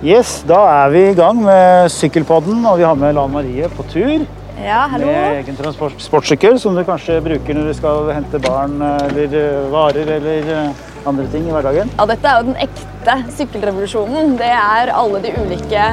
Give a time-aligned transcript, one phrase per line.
[0.00, 3.84] Yes, Da er vi i gang med Sykkelpodden, og vi har med Lan Marie på
[3.92, 4.22] tur.
[4.56, 5.04] Ja, hallo.
[5.04, 9.68] Med egen transportsykkel sportssykkel, som du kanskje bruker når du skal hente barn eller eh,
[9.72, 11.92] varer eller eh, andre ting i hverdagen.
[12.00, 14.34] Ja, dette er jo den ekte sykkelrevolusjonen.
[14.40, 15.84] Det er alle de ulike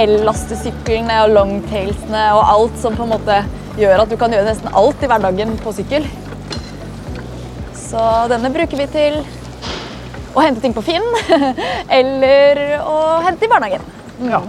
[0.00, 3.42] el-lastesyklene og longtailsene og alt som på en måte
[3.76, 6.08] gjør at du kan gjøre nesten alt i hverdagen på sykkel.
[7.76, 9.20] Så denne bruker vi til
[10.34, 11.04] å hente ting på Finn,
[12.00, 13.84] eller å hente i barnehagen.
[14.30, 14.42] Ja.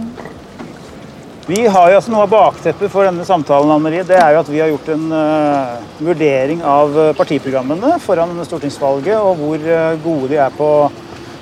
[1.46, 4.48] Vi har jo altså Noe av bakteppet for denne samtalen Anne det er jo at
[4.50, 10.32] vi har gjort en uh, vurdering av eh, partiprogrammene foran stortingsvalget, og hvor uh, gode
[10.32, 10.70] de er på,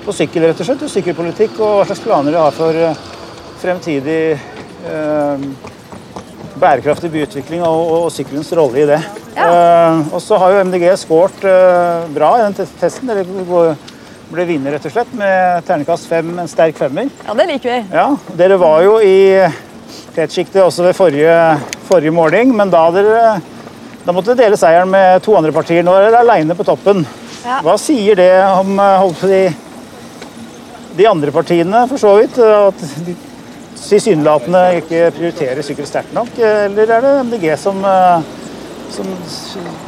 [0.05, 3.01] på sykkel, rett og slett, og sykkelpolitikk, og hva slags planer de har for uh,
[3.63, 4.19] fremtidig
[6.61, 8.99] bærekraftig byutvikling og, og, og sykkelens rolle i det.
[9.35, 9.47] Ja.
[10.13, 11.41] og så har jo MDG skåret
[12.13, 13.09] bra i den testen.
[13.49, 13.94] Går-
[14.31, 17.09] ble vinner, rett og slett, med terningkast fem, en sterk femmer.
[17.25, 17.81] Ja, det liker vi.
[17.93, 18.07] Ja,
[18.37, 19.17] Dere var jo i
[20.15, 21.35] tetsjiktet også ved forrige,
[21.89, 23.35] forrige måling, men da, dere,
[24.05, 25.85] da måtte dere dele seieren med to andre partier.
[25.85, 27.05] Nå er dere aleine på toppen.
[27.45, 27.59] Ja.
[27.65, 29.43] Hva sier det om eh, si,
[30.97, 32.39] de andre partiene, for så vidt?
[32.41, 33.17] At de
[33.75, 36.33] tilsynelatende ikke prioriterer sykkel sterkt nok?
[36.39, 38.23] Eller er det MDG som, eh,
[38.95, 39.11] som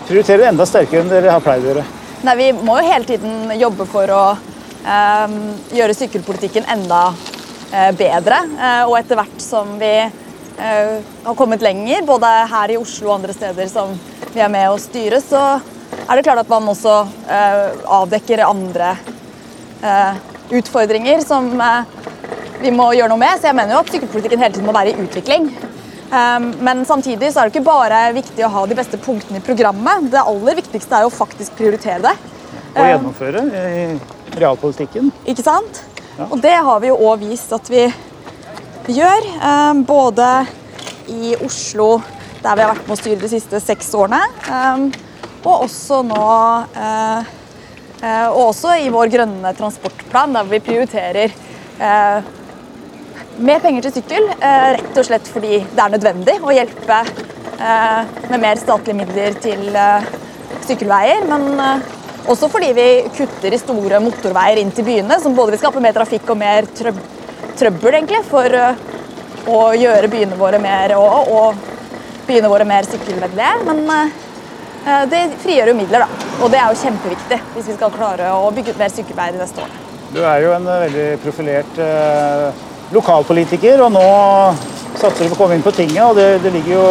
[0.05, 1.88] prioriterer enda sterkere enn dere har pleid å gjøre?
[2.25, 5.35] Nei, Vi må jo hele tiden jobbe for å eh,
[5.77, 7.01] gjøre sykkelpolitikken enda
[7.71, 8.39] eh, bedre.
[8.57, 10.95] Eh, og etter hvert som vi eh,
[11.27, 13.93] har kommet lenger, både her i Oslo og andre steder som
[14.33, 15.43] vi er med å styre, så
[16.07, 16.97] er det klart at man også
[17.29, 18.95] eh, avdekker andre
[19.83, 20.19] eh,
[20.57, 21.51] utfordringer som
[22.63, 23.38] vi må gjøre noe med.
[23.38, 25.51] Så jeg mener jo at sykkelpolitikken hele tiden må være i utvikling.
[26.08, 29.44] Um, Men samtidig så er det ikke bare viktig å ha de beste punktene i
[29.44, 30.08] programmet.
[30.13, 32.16] Det aller viktigste er jo faktisk prioritere det.
[32.77, 33.88] Og gjennomføre i
[34.38, 35.11] realpolitikken?
[35.28, 35.81] Ikke sant?
[36.30, 37.88] Og det har vi jo òg vist at vi
[38.88, 39.28] gjør.
[39.41, 40.30] um, Både
[41.11, 41.97] i Oslo,
[42.44, 44.22] der vi har vært med å styre de siste seks årene,
[45.47, 46.24] og også nå
[46.75, 47.29] eh,
[48.01, 52.34] eh, Og også i vår grønne transportplan, der vi prioriterer eh,
[53.38, 58.17] mer penger til sykkel, eh, rett og slett fordi det er nødvendig å hjelpe eh,
[58.31, 60.09] med mer statlige midler til eh,
[60.66, 61.25] sykkelveier.
[61.29, 61.81] Men
[62.27, 65.95] også fordi vi kutter i store motorveier inn til byene, som både vil skape mer
[65.95, 67.00] trafikk og mer trøb
[67.57, 68.53] trøbbel egentlig, for
[69.50, 73.56] å gjøre byene våre mer, og, og byene våre mer sykkelvennlige.
[73.66, 76.29] Men det frigjør jo midler, da.
[76.44, 79.41] Og det er jo kjempeviktig hvis vi skal klare å bygge ut mer sykkelveier de
[79.41, 79.88] neste årene.
[80.13, 84.08] Du er jo en veldig profilert eh, lokalpolitiker, og nå
[84.98, 86.88] satser du på å komme inn på tinget, og det, det ligger jo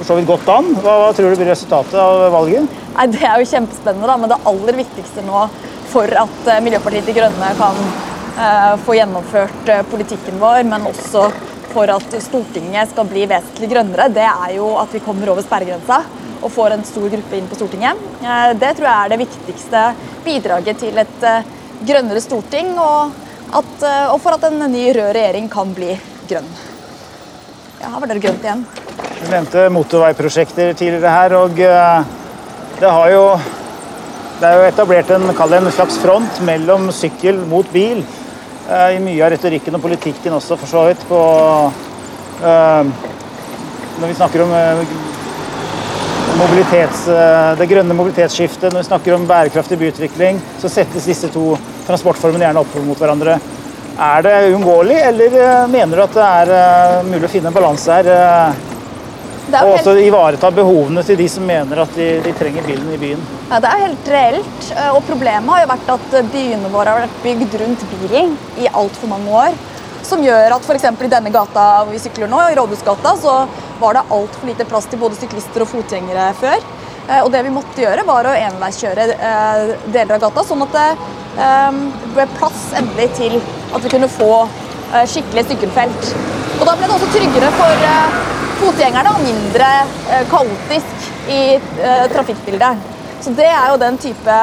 [0.00, 0.70] for så vidt godt an.
[0.80, 2.78] Hva, hva tror du blir resultatet av valget?
[2.96, 5.44] Nei, Det er jo kjempespennende, da, men det aller viktigste nå
[5.90, 11.28] for at eh, Miljøpartiet De Grønne kan eh, få gjennomført eh, politikken vår, men også
[11.70, 16.00] for at Stortinget skal bli vesentlig grønnere, det er jo at vi kommer over sperregrensa
[16.40, 17.98] og får en stor gruppe inn på Stortinget.
[18.24, 19.82] Eh, det tror jeg er det viktigste
[20.26, 21.50] bidraget til et eh,
[21.86, 23.14] grønnere storting, og,
[23.50, 25.94] at, eh, og for at en ny rød regjering kan bli
[26.30, 26.50] grønn.
[27.80, 28.64] Ja, her var det grønt igjen.
[29.20, 32.04] Du nevnte motorveiprosjekter tidligere her, og eh,
[32.80, 33.24] det jo
[34.40, 39.20] det er jo etablert en, en slags front mellom sykkel mot bil eh, i mye
[39.26, 41.02] av retorikken og politikken også, for så vidt.
[41.08, 41.20] På,
[44.00, 44.54] når vi snakker om
[47.60, 51.50] det grønne mobilitetsskiftet, når vi snakker om bærekraftig byutvikling, så settes disse to
[51.90, 53.38] transportformene gjerne opp mot hverandre.
[54.00, 57.56] Er det uunngåelig, eller eh, mener du at det er eh, mulig å finne en
[57.56, 58.06] balanse her?
[58.14, 58.68] eh,
[59.50, 63.22] og også ivareta behovene til de som mener at de, de trenger bilen i byen.
[63.50, 64.68] Ja, Det er helt reelt.
[64.94, 69.10] Og problemet har jo vært at byene våre har vært bygd rundt bilen i altfor
[69.10, 69.58] mange år.
[70.06, 70.86] Som gjør at f.eks.
[70.86, 73.34] i denne gata hvor vi sykler nå, i Rådhusgata, så
[73.82, 76.62] var det altfor lite plass til både syklister og fotgjengere før.
[77.10, 80.76] Eh, Og det vi måtte gjøre, var å enveiskjøre eh, deler av gata, sånn at
[80.76, 80.88] det
[81.42, 81.80] eh,
[82.14, 84.32] ble plass endelig til at vi kunne få
[84.90, 86.06] skikkelig sykkelfelt.
[86.56, 87.84] Og da ble det også tryggere for
[88.58, 89.68] fotgjengerne og mindre
[90.32, 91.44] kaotisk i
[92.10, 92.82] trafikkbildet.
[93.22, 94.40] Så det er jo den type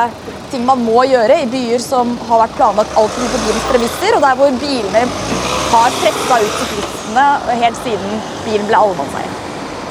[0.53, 4.15] ting man må gjøre i byer som har vært planlagt altfor mye på bilens premisser,
[4.15, 5.03] og der hvor bilene
[5.73, 7.27] har pressa ut syklistene
[7.65, 9.26] helt siden bilen ble allemannseie.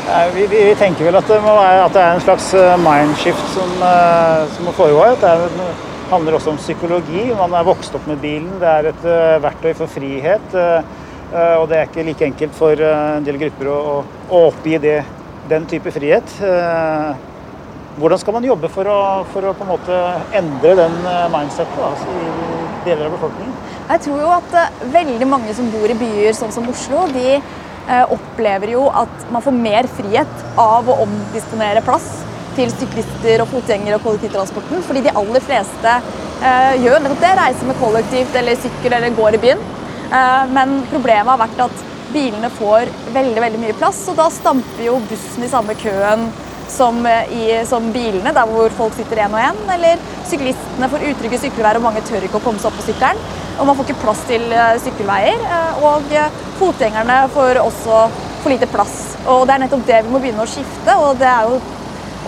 [0.07, 3.73] Vi, vi, tenker vel at det, være, at det er en slags eh, mindshift som,
[3.83, 5.03] eh, som må foregå.
[5.19, 5.67] Det er, det
[6.13, 7.25] handler også om psykologi.
[7.35, 8.53] Man er vokst opp med bilen.
[8.61, 10.55] Det er et eh, verktøy for frihet.
[11.27, 13.81] og det er ikke like enkelt for en del grupper å,
[14.31, 15.01] å, oppgi det,
[15.51, 16.37] den type frihet.
[17.99, 19.01] Hvordan skal man jobbe for å,
[19.33, 19.99] for å på en måte
[20.39, 20.95] endre den
[21.35, 23.59] mindsetet altså, i deler av befolkningen?
[23.91, 24.57] Jeg tror jo at
[24.95, 27.41] veldig mange som bor i byer sånn som Oslo, de
[28.11, 32.09] opplever jo at man får mer frihet av å omdisponere plass
[32.57, 34.83] til syklister og fotgjengere og kollektivtransporten.
[34.87, 37.35] Fordi de aller fleste uh, gjør nettopp det.
[37.39, 39.67] Reiser med kollektivt eller sykkel eller går i byen.
[40.55, 41.81] men problemet har vært at
[42.13, 46.29] bilene får veldig veldig mye plass, og da stamper jo bussen i samme køen
[46.69, 46.99] som,
[47.31, 49.59] i, som bilene, der hvor folk sitter én og én.
[49.75, 53.21] Eller syklistene får utrygge sykkelveier, og mange tør ikke å komme seg opp på sykkelen.
[53.57, 54.47] Og man får ikke plass til
[54.85, 55.45] sykkelveier.
[55.87, 56.11] Og
[56.61, 58.01] fotgjengerne får også
[58.43, 58.97] for lite plass.
[59.27, 60.97] Og det er nettopp det vi må begynne å skifte.
[61.03, 61.61] Og det, jo,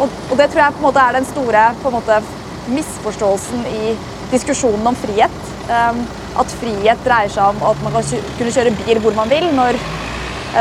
[0.05, 2.23] og, og det tror jeg på en måte er den store måte,
[2.69, 3.95] misforståelsen i
[4.33, 5.45] diskusjonen om frihet.
[5.69, 6.03] Um,
[6.39, 9.81] at frihet dreier seg om at man kan kunne kjøre bil hvor man vil, når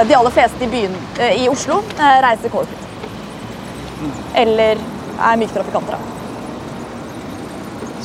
[0.08, 0.98] de aller fleste i, byen,
[1.38, 2.87] i Oslo reiser kollektivt.
[4.38, 4.82] Eller
[5.18, 6.02] er myke trafikanter.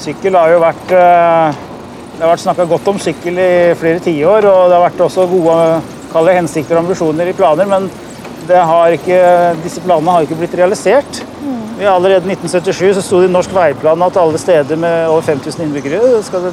[0.03, 4.71] Sykkel har jo vært Det har vært snakka godt om sykkel i flere tiår, og
[4.71, 7.89] det har vært også gode hensikter og ambisjoner i planer, men
[8.43, 9.19] ikke,
[9.63, 11.23] disse planene har ikke blitt realisert.
[11.43, 11.81] Mm.
[11.89, 15.65] Allerede i 1977 så sto det i Norsk veiplan at alle steder med over 5000
[15.65, 16.01] innbyggere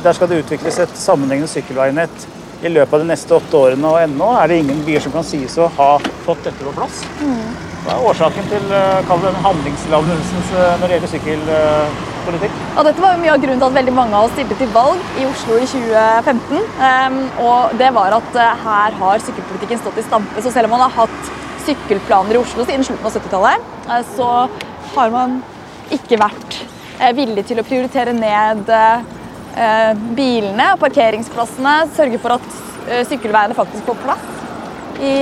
[0.03, 2.27] der skal det utvikles et sammenhengende sykkelveinett
[2.63, 3.87] i løpet av de neste åtte årene.
[3.87, 7.03] Og ennå er det ingen byer som kan sies å ha fått dette på plass.
[7.21, 7.68] Mm.
[7.79, 9.11] Hva er årsaken til uh,
[9.45, 12.57] handlingslammelsen når det gjelder sykkelpolitikk?
[12.75, 14.71] Ja, dette var jo mye av grunnen til at veldig mange av oss stilte til
[14.75, 16.65] valg i Oslo i 2015.
[16.81, 20.43] Um, og det var at uh, her har sykkelpolitikken stått i stampe.
[20.43, 21.31] Så selv om man har hatt
[21.63, 24.29] sykkelplaner i Oslo siden slutten av 70-tallet, uh, så
[24.97, 25.39] har man
[25.95, 26.59] ikke vært
[27.15, 28.67] villig til å prioritere ned
[30.17, 31.77] bilene og parkeringsplassene.
[31.95, 35.13] Sørge for at sykkelveiene faktisk får plass i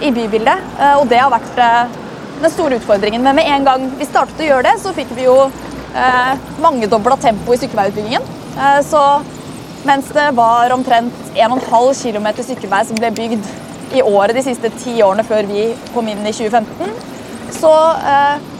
[0.00, 0.64] i bybildet.
[0.78, 1.98] Eh, og det har vært eh,
[2.42, 3.22] den store utfordringen.
[3.24, 7.18] Men med en gang vi startet å gjøre det, så fikk vi jo eh, mangedobla
[7.20, 8.40] tempo i sykkelveiutbyggingen.
[8.84, 9.00] Så
[9.88, 13.46] mens det var omtrent 1,5 km sykkelvei som ble bygd
[13.96, 16.92] i året de siste ti årene før vi kom inn i 2015,
[17.56, 17.72] så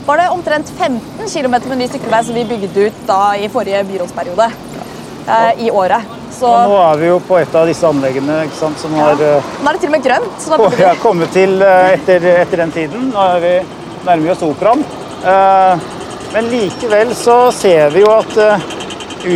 [0.08, 3.84] var det omtrent 15 km med ny sykkelvei som vi bygde ut da i forrige
[3.92, 4.48] byrådsperiode
[5.60, 6.21] i året.
[6.42, 6.50] Så...
[6.50, 9.34] Og nå er vi jo på et av disse anleggene sant, som har ja.
[9.62, 10.46] Nå er det til og med grønt.
[10.58, 13.04] På, ja, kommet til eh, etter, etter, den tiden.
[13.12, 13.52] Nå er vi
[14.08, 14.82] nærmer oss operaen.
[15.22, 15.84] Eh,
[16.32, 18.64] men likevel så ser vi jo at eh,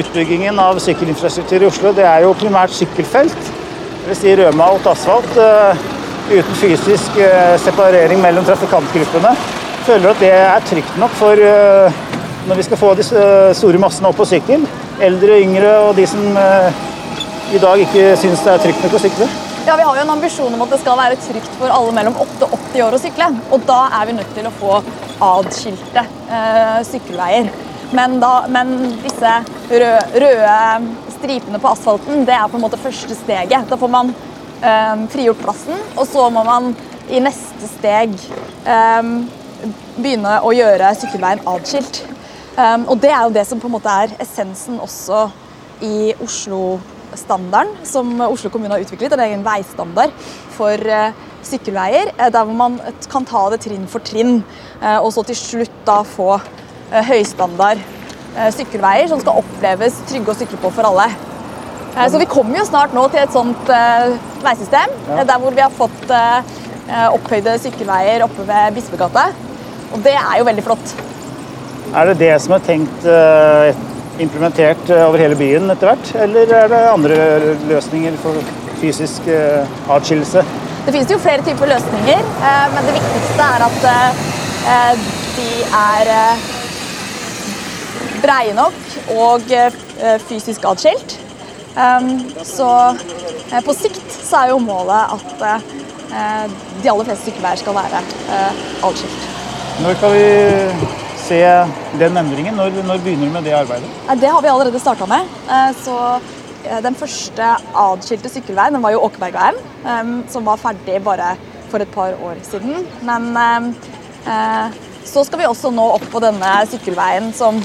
[0.00, 3.52] utbyggingen av sykkelinfrastruktur i Oslo det er jo primært sykkelfelt.
[4.00, 4.24] Dvs.
[4.24, 5.38] Si rødmalt asfalt
[6.26, 7.20] uten fysisk
[7.62, 9.30] separering mellom trafikantgruppene.
[9.86, 11.46] Føler at det er trygt nok for
[12.46, 14.66] når vi skal få de store massene opp på sykkel.
[15.02, 16.38] Eldre, yngre og de som
[17.54, 19.28] i dag ikke syns det er trygt nok å sykle?
[19.66, 22.16] Ja, Vi har jo en ambisjon om at det skal være trygt for alle mellom
[22.22, 23.28] 8 og 80 år å sykle.
[23.54, 24.80] Og da er vi nødt til å få
[25.26, 27.50] adskilte eh, sykkelveier.
[27.94, 29.32] Men, da, men disse
[29.70, 30.56] røde, røde,
[31.16, 33.70] stripene på asfalten det er på en måte første steget.
[33.70, 34.12] Da får man
[34.60, 36.72] eh, frigjort plassen, og så må man
[37.10, 38.14] i neste steg
[38.66, 39.14] eh,
[39.96, 42.02] begynne å gjøre sykkelveien adskilt.
[42.56, 45.26] Um, og det er jo det som på en måte er essensen også
[45.84, 46.78] i Oslo
[47.20, 50.14] standarden som Oslo kommune har utviklet, en egen veistandard
[50.56, 51.16] for eh,
[51.46, 52.12] sykkelveier.
[52.16, 52.78] Eh, der hvor man
[53.12, 54.40] kan ta det trinn for trinn,
[54.80, 56.36] eh, og så til slutt da få
[56.86, 57.80] høystandard
[58.54, 61.08] sykkelveier som skal oppleves trygge å sykle på for alle.
[61.96, 63.72] Så vi kommer jo snart nå til et sånt
[64.44, 66.12] veisystem, der hvor vi har fått
[67.16, 69.24] opphøyde sykkelveier oppe ved Bispegata.
[69.88, 70.94] Og det er jo veldig flott.
[71.90, 73.10] Er det det som er tenkt
[74.18, 77.16] implementert eh, over hele byen etter hvert, eller er det andre
[77.68, 78.38] løsninger for
[78.80, 80.44] fysisk eh, atskillelse?
[80.86, 83.78] Det finnes jo flere typer løsninger, eh, men det viktigste er at
[85.36, 86.08] de er
[88.22, 88.78] breie nok
[89.14, 89.52] og
[90.26, 91.14] fysisk atskilt.
[92.42, 92.70] Så
[93.68, 95.62] på sikt så er jo målet at
[96.82, 98.02] de aller fleste sykkelveier skal være
[98.88, 99.30] atskilt.
[99.84, 101.42] Når kan vi se
[102.00, 102.56] den endringen?
[102.58, 103.90] Når, når begynner du med det arbeidet?
[104.20, 105.28] Det har vi allerede starta med.
[105.50, 105.96] Eh, så
[106.66, 107.50] eh, den første
[107.86, 111.34] adskilte sykkelveien den var jo Åkebergveien, eh, som var ferdig bare
[111.70, 112.86] for et par år siden.
[113.02, 113.74] Men
[115.06, 117.58] så skal vi også nå opp på denne sykkelveien som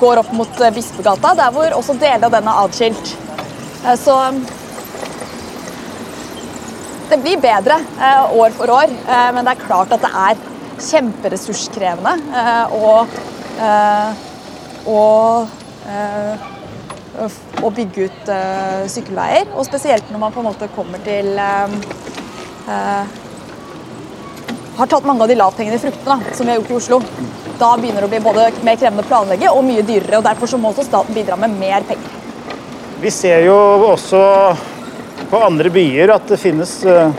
[0.00, 3.12] går opp mot Bispegata, der hvor også deler av den er adskilt.
[4.00, 4.14] Så
[7.08, 7.80] det blir bedre
[8.36, 8.92] år for år,
[9.36, 10.40] men det er klart at det er
[10.82, 12.14] kjemperessurskrevende.
[12.78, 13.16] Og,
[14.92, 15.48] og,
[17.58, 18.28] å bygge ut
[18.92, 19.48] sykkelveier.
[19.56, 21.32] Og spesielt når man på en måte kommer til
[24.78, 27.00] har tatt mange av de lavthengende fruktene som vi har gjort i Oslo.
[27.58, 30.20] Da begynner det å bli både mer krevende å planlegge og mye dyrere.
[30.20, 32.12] og Derfor så må også staten bidra med mer penger.
[33.02, 33.56] Vi ser jo
[33.88, 34.20] også
[35.30, 37.10] på andre byer at det finnes eh,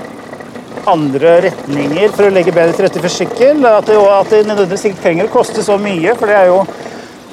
[0.90, 3.64] andre retninger for å legge bedre til rette for sykkel.
[3.68, 6.62] At det, at det nødvendigvis ikke trenger å koste så mye, for det er jo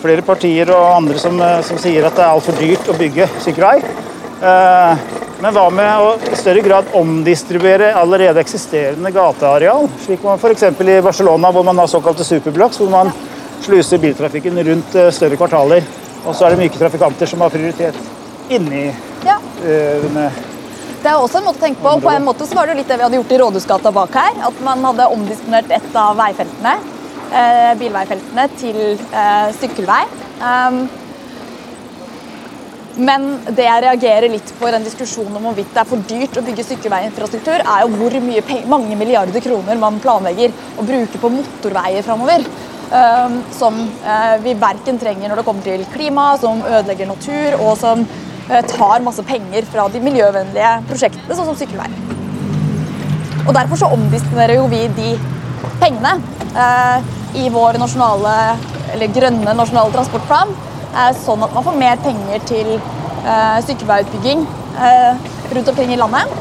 [0.01, 3.29] flere partier og andre som, eh, som sier at det er altfor dyrt å bygge
[3.45, 3.77] sykkelvei.
[4.37, 5.07] Eh,
[5.43, 9.89] men hva med å i større grad omdistribuere allerede eksisterende gateareal?
[10.05, 10.65] Slik man f.eks.
[10.65, 13.13] i Barcelona, hvor man har såkalte superblocks, hvor man
[13.65, 15.85] sluser biltrafikken rundt større kvartaler.
[16.25, 17.97] Og så er det myke trafikanter som har prioritet
[18.49, 18.89] inni
[19.27, 19.41] ja.
[21.07, 21.95] Det er også en måte å tenke på.
[22.03, 24.39] På en måte så var det litt det vi hadde gjort i Rådhusgata bak her.
[24.49, 26.77] At man hadde omdisponert et av veifeltene,
[27.31, 30.03] eh, bilveifeltene til eh, sykkelvei.
[30.43, 30.81] Um,
[33.07, 36.39] men det jeg reagerer litt på i den diskusjonen om hvorvidt det er for dyrt
[36.41, 38.17] å bygge sykkelveiinfrastruktur, er jo hvor
[38.73, 42.49] mange milliarder kroner man planlegger å bruke på motorveier framover.
[42.87, 47.75] Um, som uh, vi verken trenger når det kommer til klima, som ødelegger natur, og
[47.79, 48.07] som
[48.47, 51.89] tar masse penger fra de miljøvennlige prosjektene, sånn som sykkelvei.
[53.47, 55.13] Og Derfor så omdisponerer jo vi de
[55.81, 56.17] pengene
[56.55, 57.11] eh,
[57.43, 58.37] i vår nasjonale,
[58.95, 60.55] eller grønne nasjonale transportplan
[60.97, 64.47] sånn at man får mer penger til eh, sykkelveiutbygging
[64.79, 65.13] uh,
[65.53, 66.33] rundt omkring i landet.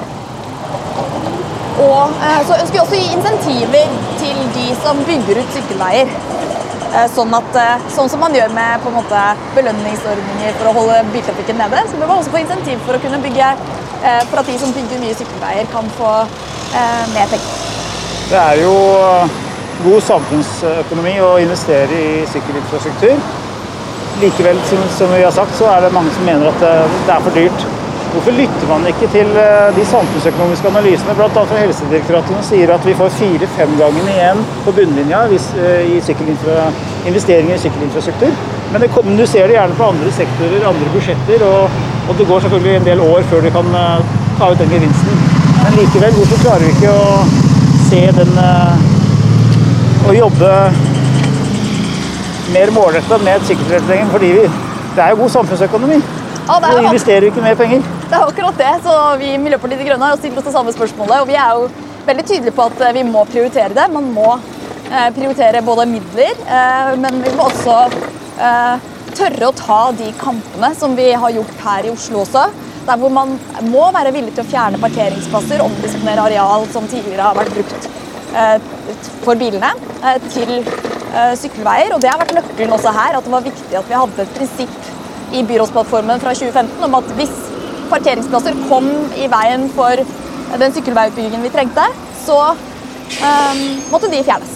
[1.84, 6.14] Og uh, så ønsker vi også å gi insentiver til de som bygger ut sykkelveier.
[7.12, 7.58] Sånn, at,
[7.92, 9.22] sånn, som man gjør med på en måte,
[9.56, 13.20] belønningsordninger for å holde biltrafikken nede, så bør man også få insentiv for å kunne
[13.24, 13.50] bygge
[14.30, 16.12] for at de som bygger mye sykkelveier, kan få
[17.16, 17.50] mer penger.
[18.30, 18.76] Det er jo
[19.84, 23.20] god samfunnsøkonomi å investere i sykkelinfrastruktur.
[24.22, 27.26] Likevel, som, som, vi har sagt, så er det mange som mener at det er
[27.26, 27.66] for dyrt.
[28.16, 31.28] Hvorfor lytter man ikke til eh, de samfunnsøkonomiske analysene, bl.a.
[31.36, 35.98] fra Helsedirektoratet, som sier at vi får fire-fem ganger igjen på bunnlinja hvis, i
[37.10, 38.32] investeringer i sykkelinfrastruktur?
[38.72, 41.76] Men det, du ser det gjerne på andre sektorer, andre budsjetter, og,
[42.08, 45.28] og, det går selvfølgelig en del år før du kan eh, ta ut den gevinsten.
[45.60, 47.20] Men likevel, hvorfor klarer vi ikke å
[47.90, 48.38] se den
[50.06, 50.50] Å jobbe
[52.54, 54.48] mer målretta med sykkeltilrettelegging, fordi vi,
[54.96, 56.00] det er jo god samfunnsøkonomi.
[56.48, 57.95] Ah, vi investerer ikke mer penger.
[58.16, 58.74] Det er akkurat det.
[58.84, 61.18] så Vi i Miljøpartiet De Grønne har stilt oss det samme spørsmålet.
[61.20, 61.66] og Vi er jo
[62.08, 63.88] veldig tydelige på at eh, vi må prioritere det.
[63.92, 67.76] Man må eh, prioritere både midler, eh, men vi må også
[69.16, 72.46] tørre å ta de kampene som vi har gjort her i Oslo også.
[72.88, 73.36] Der hvor man
[73.68, 77.90] må være villig til å fjerne parkeringsplasser, omdisponere areal som tidligere har vært brukt
[79.24, 79.72] for bilene,
[80.32, 80.58] til
[81.40, 81.96] sykkelveier.
[81.96, 84.36] Og det har vært nøkkelen også her, at det var viktig at vi hadde et
[84.40, 84.92] prinsipp
[85.36, 87.45] i byrådsplattformen fra 2015 om at hvis
[87.92, 88.88] parkeringsplasser kom
[89.18, 90.02] i veien for
[90.60, 91.86] den sykkelveiutbyggingen vi trengte,
[92.26, 94.54] så um, måtte de fjernes.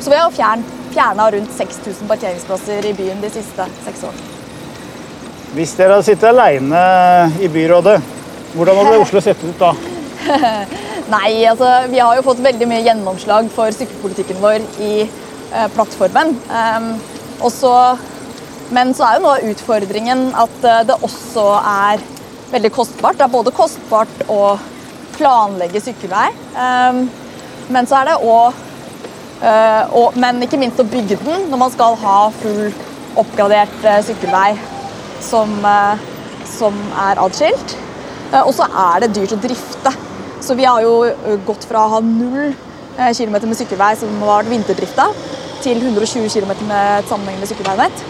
[0.00, 4.28] Så vi har fjerna rundt 6000 parkeringsplasser i byen de siste seks årene.
[5.54, 6.82] Hvis dere hadde sittet alene
[7.42, 7.96] i byrådet,
[8.54, 9.72] hvordan hadde Oslo sett ut da?
[11.10, 14.94] Nei, altså vi har jo fått veldig mye gjennomslag for sykkelpolitikken vår i
[15.50, 16.36] Eh, plattformen.
[17.40, 17.70] Også,
[18.70, 22.02] men så er jo nå utfordringen at eh, det også er
[22.52, 23.18] veldig kostbart.
[23.18, 24.56] Det er både kostbart å
[25.16, 26.28] planlegge sykkelvei,
[27.70, 28.56] men så er det òg
[29.46, 32.70] eh, Men ikke minst å bygge den når man skal ha full
[33.20, 34.54] oppgradert sykkelvei
[35.22, 35.52] som,
[36.48, 37.76] som er atskilt.
[38.44, 39.92] Og så er det dyrt å drifte.
[40.40, 42.54] Så vi har jo gått fra å ha null
[43.16, 45.10] kilometer med sykkelvei som var vinterdrifta,
[45.64, 48.04] til 120 km med et sammenhengende sykkelveinett.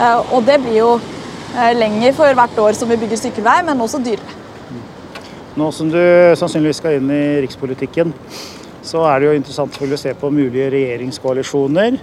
[0.00, 1.13] Eh, og det blir jo eh,
[1.78, 4.40] lenger for hvert år som vi bygger sykkelvei, men også dyrere.
[5.54, 6.00] Nå som du
[6.34, 8.10] sannsynligvis skal inn i rikspolitikken,
[8.84, 11.98] så er det jo interessant å se på mulige regjeringskoalisjoner.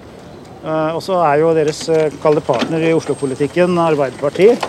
[0.61, 1.81] Eh, og så er jo deres
[2.23, 4.67] kalde partner i Oslo-politikken, Arbeiderpartiet,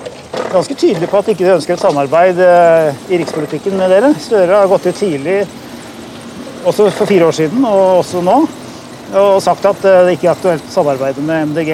[0.52, 4.12] ganske tydelig på at de ikke ønsker et samarbeid i rikspolitikken med dere.
[4.20, 5.42] Støre har gått ut tidlig,
[6.64, 8.36] også for fire år siden og også nå,
[9.12, 11.72] og sagt at eh, det ikke er aktuelt å samarbeide med MDG.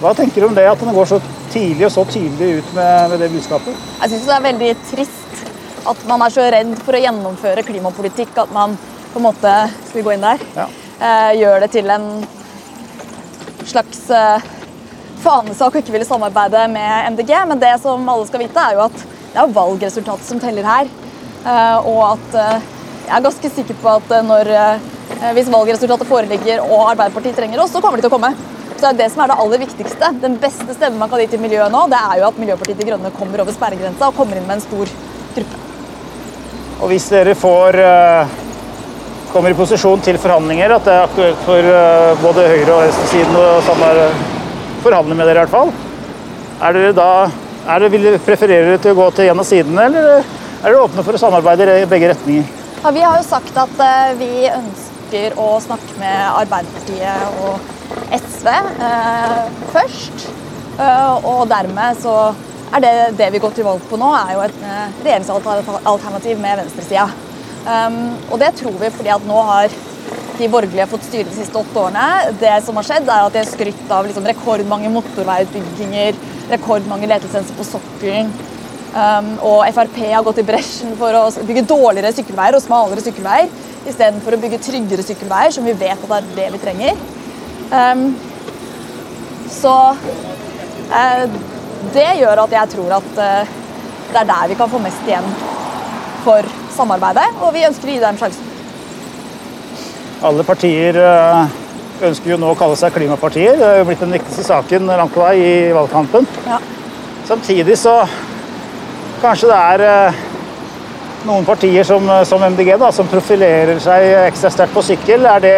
[0.00, 1.20] Hva tenker du om det, at han går så
[1.52, 3.88] tidlig og så tydelig ut med, med det budskapet?
[4.02, 5.42] Jeg syns det er veldig trist
[5.90, 8.76] at man er så redd for å gjennomføre klimapolitikk at man
[9.10, 9.52] på en måte
[9.88, 10.42] Skal vi gå inn der?
[10.54, 10.66] Ja.
[11.00, 12.04] Eh, gjør det til en
[13.66, 14.50] slags eh,
[15.24, 17.32] fanesak å ikke ville samarbeide med MDG.
[17.50, 19.02] Men det som alle skal vite, er jo at
[19.32, 20.92] det er valgresultatet som teller her.
[21.42, 22.70] Eh, og at eh,
[23.08, 24.52] jeg er ganske sikker på at eh, når
[25.18, 28.30] Eh, hvis valgresultatet foreligger og Arbeiderpartiet trenger oss, så kommer de til å komme.
[28.80, 30.08] Så det er det som er det aller viktigste.
[30.22, 32.84] Den beste stemmen man kan gi til miljøet nå, det er jo at Miljøpartiet De
[32.88, 34.92] Grønne kommer over sperregrensa og kommer inn med en stor
[35.34, 35.58] gruppe.
[36.80, 38.30] Og hvis dere får uh,
[39.34, 43.36] kommer i posisjon til forhandlinger, at det er aktuelt for uh, både høyre- og venstresiden
[43.36, 43.42] å
[44.80, 45.74] forhandle med dere i hvert fall,
[46.64, 47.12] er dere da
[47.70, 50.80] Er det, vil dere preferere til å gå til en av sidene, eller er dere
[50.80, 52.48] åpne for å samarbeide i begge retninger?
[52.80, 57.76] Ja, vi har jo sagt at uh, vi ønsker å snakke med Arbeiderpartiet og
[58.16, 58.48] SV
[58.80, 60.28] uh, først.
[60.80, 62.14] Uh, og dermed så
[62.70, 64.58] er det det vi går til valg på nå, er jo et
[65.02, 67.08] regjeringsalternativ med venstresida.
[67.66, 69.72] Um, og det tror vi fordi at nå har
[70.40, 72.34] de borgerlige fått styre de siste åtte årene.
[72.40, 76.16] Det som har skjedd, er at de har skrytt av liksom rekordmange motorveiutbygginger,
[76.54, 78.32] rekordmange letelisenser på sokkelen.
[78.90, 83.50] Um, og Frp har gått i bresjen for å bygge dårligere sykkelveier og smalere sykkelveier
[83.86, 87.04] istedenfor å bygge tryggere sykkelveier, som vi vet at det er det vi trenger.
[89.50, 89.74] Så
[90.90, 91.24] uh,
[91.94, 93.52] det gjør at jeg tror at uh,
[94.10, 95.26] det er der vi kan få mest igjen
[96.24, 98.48] for samarbeidet, og vi ønsker å gi dem sjansen.
[100.26, 101.46] Alle partier uh,
[102.08, 103.54] ønsker jo nå å kalle seg klimapartier.
[103.60, 106.26] Det er jo blitt den viktigste saken langt på vei i valgkampen.
[106.48, 106.58] Ja.
[107.30, 108.00] Samtidig så
[109.20, 110.20] Kanskje det er eh,
[111.28, 115.26] noen partier som, eh, som MDG da, som profilerer seg ekstra sterkt på sykkel.
[115.28, 115.56] Er det,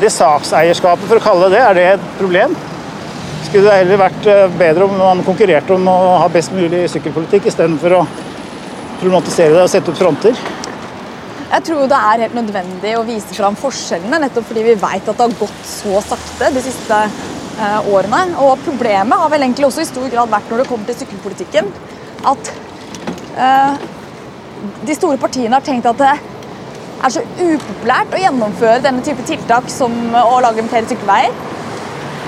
[0.00, 2.54] det sakseierskapet, for å kalle det det, er det et problem?
[3.46, 7.50] Skulle det heller vært eh, bedre om man konkurrerte om å ha best mulig sykkelpolitikk,
[7.50, 8.04] istedenfor å
[9.00, 10.40] problematisere det og sette opp fronter?
[11.50, 15.16] Jeg tror det er helt nødvendig å vise fram forskjellene, nettopp fordi vi vet at
[15.16, 18.24] det har gått så sakte de siste eh, årene.
[18.46, 21.72] Og problemet har vel egentlig også i stor grad vært når det kommer til sykkelpolitikken,
[22.30, 22.52] at
[23.36, 23.74] Eh,
[24.84, 26.10] de store partiene har tenkt at det
[27.00, 31.34] er så upopulært å gjennomføre denne type tiltak som å lage flere sykkelveier,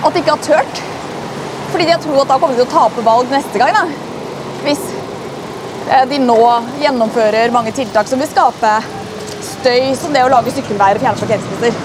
[0.02, 0.82] at de ikke har turt.
[1.72, 3.76] Fordi de har trodd at da kommer de til å tape valg neste gang.
[3.76, 3.84] Da.
[4.64, 4.82] Hvis
[5.88, 6.40] eh, de nå
[6.82, 8.74] gjennomfører mange tiltak som vil skape
[9.42, 11.80] støy, som det å lage sykkelveier og fjerne parkeringsplasser.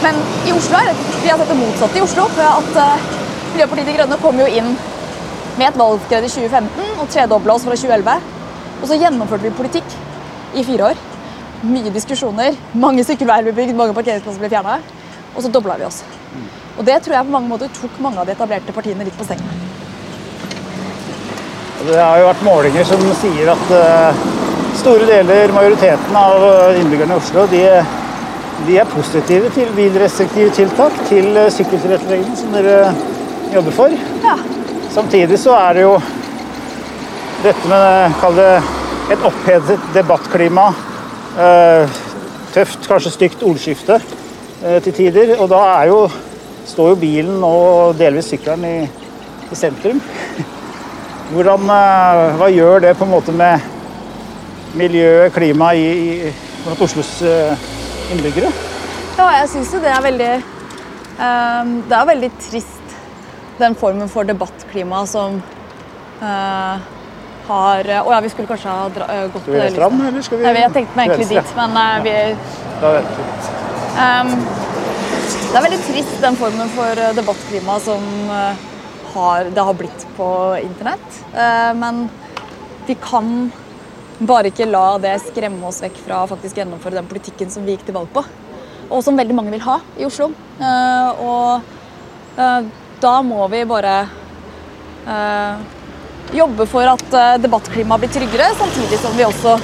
[0.00, 0.16] Men
[0.48, 2.24] i Oslo er vi har sett det motsatte i Oslo.
[2.36, 3.10] for at uh,
[3.52, 4.72] Miljøpartiet De Grønne kom jo inn
[5.58, 8.28] med et valgskred i 2015 og tredobla oss fra 2011.
[8.80, 9.96] Og så gjennomførte vi politikk
[10.56, 11.09] i fire år.
[11.60, 14.78] Mye diskusjoner, mange sykkelveier ble bygd, mange parkeringsplasser ble fjerna.
[15.34, 16.00] Og så dobla vi oss.
[16.78, 19.26] Og det tror jeg på mange måter tok mange av de etablerte partiene litt på
[19.28, 19.50] sengen.
[21.84, 24.24] Det har jo vært målinger som sier at uh,
[24.80, 26.44] store deler, majoriteten av
[26.80, 27.62] innbyggerne i Oslo, de,
[28.66, 32.94] de er positive til bilrestriktive tiltak, til sykkeltilretteleggingen som dere
[33.52, 33.96] jobber for.
[34.24, 34.36] Ja.
[34.92, 35.96] Samtidig så er det jo
[37.44, 38.52] dette med kall det
[39.10, 40.70] et opphetet debattklima.
[41.38, 41.98] Eh,
[42.50, 45.36] tøft, kanskje stygt ordskifte eh, til tider.
[45.38, 46.00] Og da jo,
[46.66, 48.76] står jo bilen og delvis sykkelen i,
[49.50, 50.02] i sentrum.
[51.34, 53.62] Hvordan, eh, hva gjør det på en måte med
[54.74, 57.20] miljøet, klimaet, i, i, blant Oslos
[58.10, 58.50] innbyggere?
[59.16, 60.28] Ja, jeg syns jo det er veldig
[61.18, 62.94] um, Det er veldig trist,
[63.58, 65.40] den formen for debattklima som
[66.22, 66.99] uh,
[67.50, 70.40] har Å ja, vi skulle kanskje ha dra, uh, gått Skal vi fram, eller skal
[70.40, 72.16] vi Nei, Jeg tenkte meg egentlig dit, men uh, vi
[72.82, 73.48] Da venter vi litt.
[74.00, 74.34] Um,
[75.50, 78.04] det er veldig trist, den formen for eh, debattklima som
[79.10, 80.28] har, det har blitt på
[80.60, 81.16] internett.
[81.74, 82.04] men
[82.86, 83.50] vi kan
[84.18, 87.74] bare ikke la det skremme oss vekk fra å faktisk gjennomføre den politikken som vi
[87.74, 88.22] gikk til valg på.
[88.92, 90.30] Og som veldig mange vil ha i Oslo.
[91.26, 91.66] og
[93.02, 93.96] da må vi bare
[96.34, 99.56] jobbe for at eh, debattklimaet blir tryggere, samtidig som vi også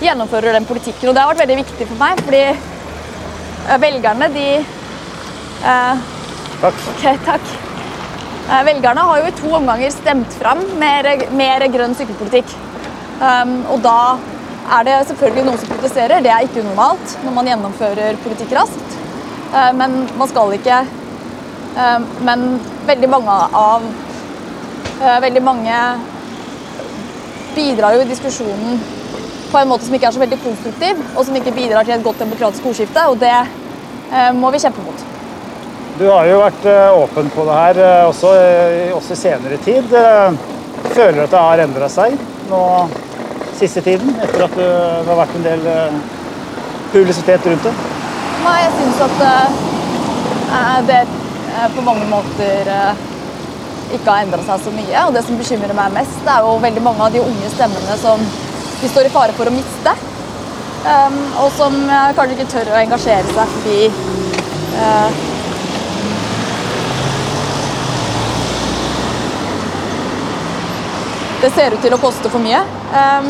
[0.00, 1.10] gjennomfører den politikken.
[1.10, 6.08] Og det har vært veldig viktig for meg, fordi eh, velgerne, de eh,
[6.60, 6.80] Takk.
[6.92, 7.52] Okay, takk.
[8.50, 12.52] Eh, velgerne har jo i to omganger stemt fram mer, mer grønn sykkelpolitikk.
[13.20, 14.18] Um, og da
[14.76, 16.20] er det selvfølgelig noen som protesterer.
[16.24, 18.98] Det er ikke unormalt når man gjennomfører politikk raskt.
[19.54, 22.44] Uh, men man skal ikke uh, Men
[22.86, 23.88] veldig mange av
[25.00, 25.76] veldig mange
[27.54, 28.80] bidrar jo i diskusjonen
[29.50, 32.04] på en måte som ikke er så veldig konstruktiv, og som ikke bidrar til et
[32.04, 33.06] godt demokratisk ordskifte.
[33.10, 35.06] Og det eh, må vi kjempe mot.
[35.98, 38.30] Du har jo vært eh, åpen på det her også,
[38.94, 39.96] også i senere tid.
[40.94, 42.16] Føler du at det har endra seg
[42.50, 42.62] nå
[43.58, 44.70] siste tiden, etter at det
[45.10, 45.66] har vært en del
[46.94, 47.74] publisitet rundt det?
[48.40, 49.18] Nei, jeg syns at
[50.88, 51.02] det
[51.74, 52.70] på mange måter
[53.96, 55.02] ikke har endra seg så mye.
[55.06, 58.22] Og det som bekymrer meg mest, er jo veldig mange av de unge stemmene som
[58.80, 59.94] vi står i fare for å miste.
[60.80, 63.80] Um, og som uh, kanskje ikke tør å engasjere seg fordi
[64.80, 65.18] uh,
[71.40, 72.58] Det ser ut til å koste for mye.
[72.92, 73.28] Um,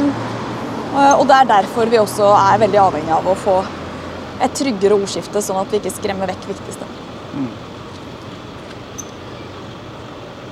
[1.20, 3.60] og det er derfor vi også er veldig avhengig av å få
[4.42, 6.88] et tryggere ordskifte, sånn at vi ikke skremmer vekk viktigste.
[7.36, 7.69] Mm.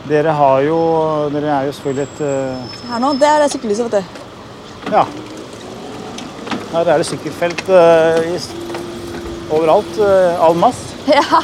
[0.09, 0.77] Dere har jo
[1.33, 4.94] Dere er jo selvfølgelig et uh, Her nå, det er det sykkellyset, vet du.
[4.94, 5.03] Ja.
[6.73, 8.38] Her er det sykkelfelt uh, i,
[9.53, 9.99] overalt.
[10.01, 10.81] Uh, mass.
[11.09, 11.42] Ja.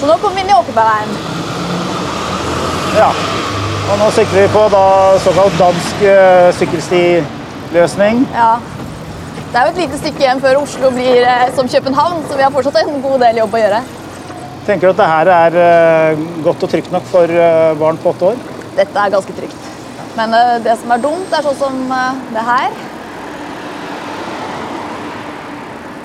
[0.00, 1.10] Så nå kommer vi inn i Åkerbergveien.
[2.96, 3.08] Ja.
[3.90, 4.84] Og nå sykler vi på da
[5.24, 8.22] såkalt dansk uh, sykkelstiløsning.
[8.36, 8.52] Ja.
[9.50, 11.24] Det er jo et lite stykke igjen før Oslo blir
[11.56, 13.82] som København, så vi har fortsatt en god del jobb å gjøre.
[14.70, 15.58] Tenker du at det her er
[16.14, 17.34] uh, godt og trygt nok for
[17.80, 18.40] barn på åtte år?
[18.76, 19.68] Dette er ganske trygt.
[20.14, 21.80] Men det som er dumt, er sånn som
[22.30, 22.74] det her.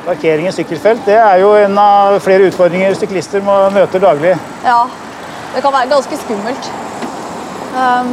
[0.06, 4.36] Parkering i sykkelfelt det er jo en av flere utfordringer syklister må møte daglig.
[4.66, 4.84] Ja,
[5.56, 6.70] det kan være ganske skummelt.
[7.76, 8.12] Um,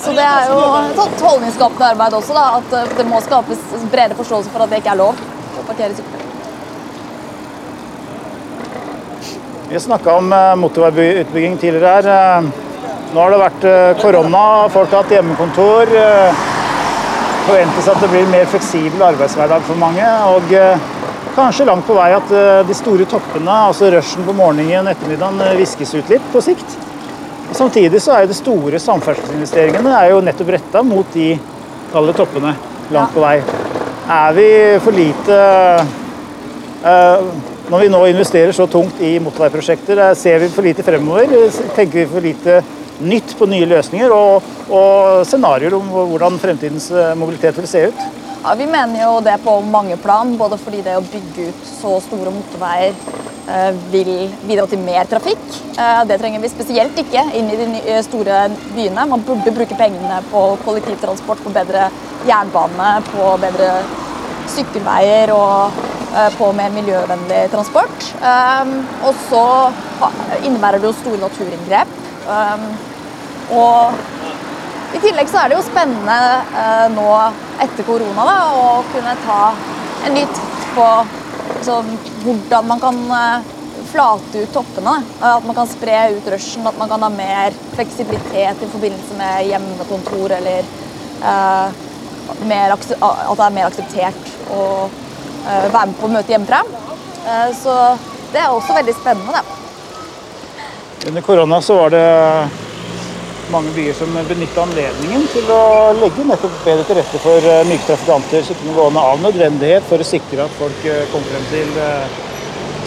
[0.00, 0.60] så det er jo
[1.04, 4.94] et holdningsskapende arbeid også, da, at det må skapes bredere forståelse for at det ikke
[4.94, 6.29] er lov å parkere i sykkelfelt.
[9.70, 12.06] Vi har snakka om eh, motorveiutbygging tidligere her.
[12.10, 12.46] Eh,
[13.14, 14.40] nå har det vært eh, korona,
[14.74, 15.92] folk har hatt hjemmekontor
[17.44, 20.08] forventes at det blir mer fleksibel arbeidshverdag for mange.
[20.34, 20.50] Og
[21.36, 22.32] kanskje langt på vei at
[22.66, 26.74] de store toppene, altså rushen på morgenen og ettermiddagen, viskes ut litt på sikt.
[27.54, 31.30] Samtidig så er jo de store samferdselsinvesteringene er jo nettopp retta mot de
[31.94, 32.56] kalde toppene
[32.90, 33.38] langt på vei.
[34.18, 34.50] Er vi
[34.82, 35.40] for lite
[37.70, 41.30] Når vi nå investerer så tungt i motorveiprosjekter, ser vi for lite fremover?
[41.76, 42.56] Tenker vi for lite
[42.98, 48.00] nytt på nye løsninger og, og scenarioer om hvordan fremtidens eh, mobilitet vil se ut?
[48.42, 51.92] Ja, Vi mener jo det på mange plan, både fordi det å bygge ut så
[52.02, 54.10] store motorveier eh, vil
[54.48, 55.46] bidra til mer trafikk.
[55.70, 59.06] Eh, det trenger vi spesielt ikke inn i de store byene.
[59.14, 61.86] Man burde bruke pengene på kollektivtransport, på bedre
[62.26, 63.70] jernbane, på bedre
[64.58, 65.86] sykkelveier og
[66.36, 68.06] på mer miljøvennlig transport.
[69.06, 69.44] Og så
[70.42, 71.92] innebærer det jo store naturinngrep.
[73.54, 74.00] Og
[74.90, 76.18] i tillegg så er det jo spennende
[76.60, 77.06] eh, nå
[77.62, 79.42] etter korona da, å kunne ta
[80.06, 80.86] en ny titt på
[81.52, 81.92] liksom,
[82.24, 83.50] hvordan man kan eh,
[83.90, 84.96] flate ut toppene.
[85.22, 89.46] At man kan spre ut rushen, at man kan ha mer fleksibilitet i forbindelse med
[89.50, 91.78] hjemmekontor eller eh,
[92.50, 94.98] mer, at det er mer akseptert eh,
[95.46, 96.62] være med på møte hjemmefra.
[97.26, 97.74] Eh, så
[98.32, 99.42] det er også veldig spennende.
[101.08, 102.06] Under korona så var det
[103.50, 105.62] mange byer som benytta anledningen til å
[105.98, 110.10] legge nettopp bedre til rette for eh, myke trafikanter syklende gående av nødvendighet for å
[110.10, 112.20] sikre at folk kom frem til eh,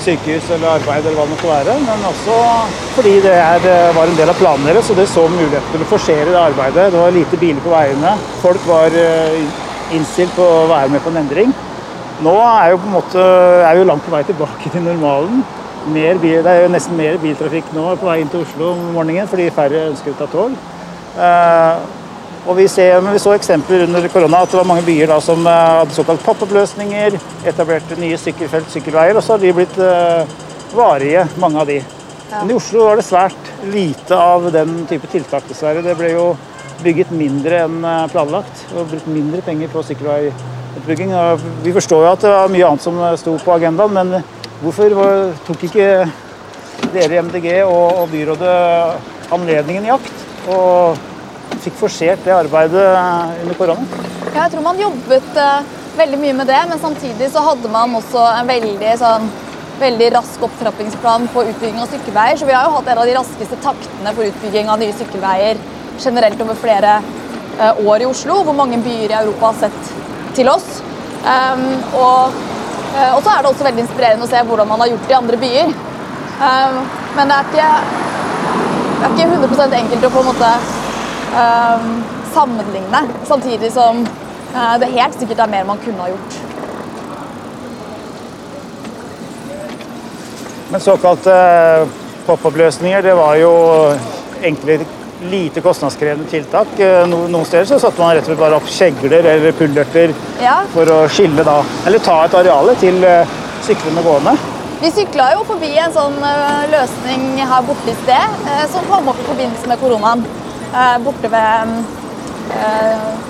[0.04, 1.76] sykehus eller arbeid eller hva det måtte være.
[1.88, 2.38] Men også
[2.98, 5.92] fordi det er, var en del av planen deres, og det så mulighet til å
[5.94, 6.90] forsere det arbeidet.
[6.92, 8.16] Det var lite biler på veiene.
[8.42, 8.98] Folk var
[9.96, 11.54] innstilt på å være med på en endring.
[12.24, 13.24] Nå er jo på en måte,
[13.68, 15.44] er jo langt på vei tilbake til normalen
[15.92, 19.28] bil, det er jo nesten mer biltrafikk nå på vei inn til Oslo om morgenen
[19.28, 20.56] fordi færre ønsker å ta tog.
[21.18, 21.82] Uh,
[22.48, 25.44] og vi, ser, vi, så eksempler under korona at det var mange byer da, som
[25.48, 30.24] uh, hadde såkalt pop-up-løsninger, etablerte nye sykkelfelt, sykkelveier, og så har de blitt uh,
[30.76, 31.82] varige, mange av de.
[32.32, 32.40] Ja.
[32.40, 35.84] Men i Oslo var det svært lite av den type tiltak, dessverre.
[35.86, 36.32] Det ble jo
[36.84, 39.84] bygget mindre enn planlagt og brukt mindre penger på
[40.86, 41.64] sykkelveiutbygging.
[41.64, 44.24] Vi forstår jo at det var mye annet som sto på agendaen, men
[44.64, 44.94] Hvorfor
[45.44, 45.88] tok ikke
[46.94, 48.52] dere i MDG og, byrådet
[49.36, 50.22] anledningen i akt
[50.54, 51.02] og
[51.66, 52.84] fikk forsert det arbeidet
[53.44, 53.84] under korona?
[54.30, 55.66] Ja, jeg tror man jobbet uh,
[55.98, 59.28] veldig mye med det, men samtidig så hadde man også en veldig, sånn,
[59.82, 62.40] veldig rask opptrappingsplan på utbygging av sykkelveier.
[62.40, 65.60] Så vi har jo hatt en av de raskeste taktene for utbygging av nye sykkelveier
[66.00, 66.96] generelt over flere
[67.60, 69.94] uh, år i Oslo, hvor mange byer i Europa har sett
[70.38, 70.82] til oss.
[71.24, 72.42] Um, og
[72.94, 75.14] Eh, og så er det også veldig inspirerende å se hvordan man har gjort det
[75.14, 75.72] i andre byer.
[76.38, 76.76] Um,
[77.18, 77.70] men det er ikke,
[79.00, 80.52] det er ikke 100 enkelt å på en måte
[81.34, 81.88] um,
[82.34, 84.06] sammenligne, samtidig som
[84.82, 86.36] det helt sikkert er mer man kunne ha gjort.
[90.70, 91.38] Men såkalte
[92.28, 93.54] pop-up-løsninger, det var jo
[94.46, 94.78] enkle
[95.30, 96.68] lite kostnadskrevende tiltak.
[97.08, 100.60] No, noen steder så satte man rett og slett bare opp kjegler eller pullerter ja.
[100.74, 104.36] for å skille da, eller ta et areale til eh, syklende gående.
[104.84, 109.20] Vi sykla jo forbi en sånn eh, løsning her borte i sted, som kom opp
[109.22, 110.26] i forbindelse med koronaen.
[111.04, 111.74] Borte ved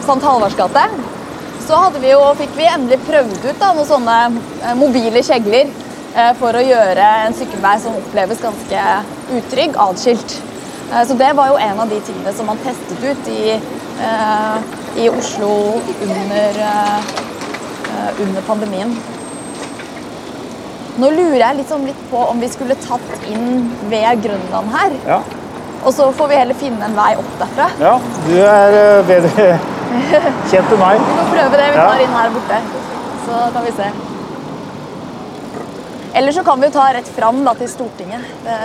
[0.05, 0.21] St.
[0.23, 0.85] Halvards gate.
[1.63, 5.67] Så vi jo, fikk vi endelig prøvd ut da, noen sånne mobile kjegler
[6.39, 8.87] for å gjøre en sykkelvei som oppleves ganske
[9.41, 10.39] utrygg, atskilt.
[10.93, 13.51] Eh, så det var jo en av de tingene som man testet ut i,
[14.01, 14.57] eh,
[14.95, 18.95] i Oslo under, eh, under pandemien.
[20.97, 24.91] Nå lurer jeg litt, sånn litt på om vi skulle tatt inn ved Grønland her.
[25.07, 25.21] Ja.
[25.83, 27.69] Og så får vi heller finne en vei opp derfra.
[27.79, 27.99] ja.
[28.27, 29.59] Du er bedre
[30.51, 30.99] kjent enn meg.
[30.99, 31.71] Vi får prøve det.
[31.71, 31.87] Vi Ja.
[31.89, 32.61] tar inn her borte.
[33.25, 33.89] Så kan vi se.
[36.13, 38.21] Eller så kan vi ta rett fram da, til Stortinget.
[38.45, 38.57] Det,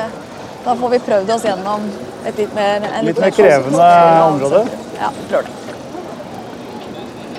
[0.64, 1.80] da får vi prøvd oss gjennom
[2.28, 3.88] et litt mer, en Litt litt mer krevende
[4.26, 4.66] område.
[4.98, 5.48] Ja, klart.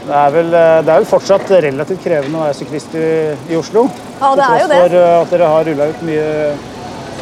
[0.10, 0.16] det.
[0.16, 3.08] Er, vel, eh, det er vel fortsatt relativt krevende å være syklist i,
[3.52, 3.86] i Oslo.
[4.20, 4.80] Ja, det er jo det.
[4.82, 6.28] for eh, at dere har rulla ut mye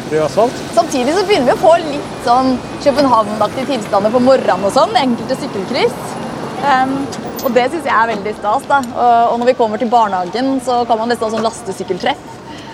[0.08, 0.62] rød asfalt.
[0.76, 2.54] Samtidig så begynner vi å få litt sånn
[2.84, 4.96] København-aktige tilstander på morgenen og sånn.
[4.96, 5.98] Enkelte sykkelkryss.
[6.58, 6.96] Um,
[7.46, 8.64] og det syns jeg er veldig stas.
[8.70, 8.80] da.
[8.88, 12.24] Og, og når vi kommer til barnehagen, så kan man nesten ha sånn lastesykkeltreff.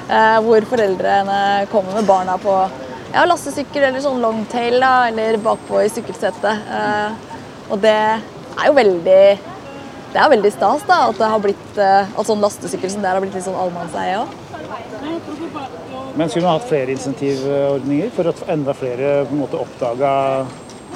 [0.04, 1.38] Uh, hvor foreldrene
[1.72, 2.54] kommer med barna på
[3.14, 6.68] ja, lastesykkel eller sånn longtail, da, eller bakpå i sykkelsetet.
[6.68, 9.24] Uh, og det er jo veldig
[10.14, 13.08] det er veldig stas da, at det har blitt, eh, at sånn lastesykkel som det
[13.10, 14.28] her har blitt litt sånn allemannseie òg.
[16.14, 20.12] Men skulle man hatt flere insentivordninger for at enda flere på en måte oppdaga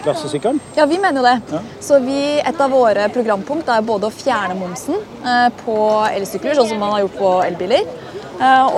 [0.05, 0.63] klassesykkelen?
[0.79, 1.35] Ja, vi mener jo det.
[1.51, 1.65] Ja.
[1.83, 5.79] Så vi, Et av våre programpunkt er både å fjerne momsen eh, på
[6.13, 7.91] elsykler, sånn som man har gjort på elbiler.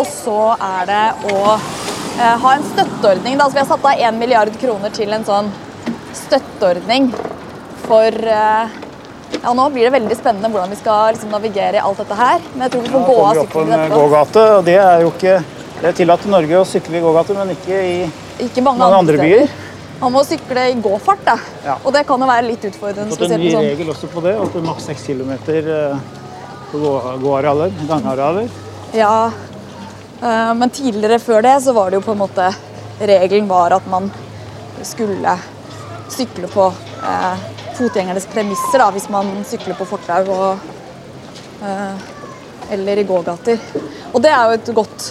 [0.00, 1.58] Og så er det å
[2.42, 3.38] ha en støtteordning.
[3.40, 3.46] Da.
[3.48, 5.50] Så vi har satt av 1 milliard kroner til en sånn
[6.16, 7.10] støtteordning
[7.86, 8.78] for eh,
[9.40, 12.42] Ja, nå blir det veldig spennende hvordan vi skal liksom, navigere i alt dette her.
[12.52, 14.00] Men jeg tror vi får ja, gå av sykkelen en etterpå.
[14.02, 15.34] gågate, og det er jo ikke
[15.80, 17.94] det er tillatt i Norge å sykle i gågate, men ikke i
[18.44, 19.52] Ikke mange, mange andre byer.
[20.00, 21.36] Man må sykle i gåfart, da.
[21.64, 21.78] Ja.
[21.84, 23.16] Og det kan jo være litt utfordrende.
[23.16, 25.32] Fått en ny sånn regel også på det, det er maks 6 km
[26.70, 28.50] på gå- gåarealer, gangarealer.
[28.96, 29.49] Ja, eh,
[30.20, 32.50] men tidligere før det så var det jo på en måte
[33.00, 34.10] Regelen var at man
[34.84, 35.32] skulle
[36.12, 37.46] sykle på eh,
[37.78, 40.66] fotgjengernes premisser da, hvis man sykler på fortau og
[41.64, 42.02] eh,
[42.76, 43.58] eller i gågater.
[44.12, 45.10] Og det er jo et godt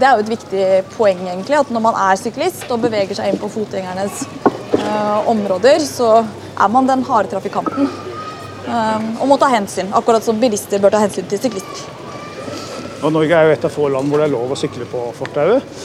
[0.00, 3.28] det er jo et viktig poeng, egentlig, at når man er syklist og beveger seg
[3.28, 4.22] inn på fotgjengernes
[4.78, 7.90] eh, områder, så er man den harde trafikanten.
[8.64, 11.99] eh, og må ta hensyn, akkurat som bilister bør ta hensyn til syklister.
[13.00, 15.06] Og Norge er jo et av få land hvor det er lov å sykle på
[15.16, 15.80] fortauet.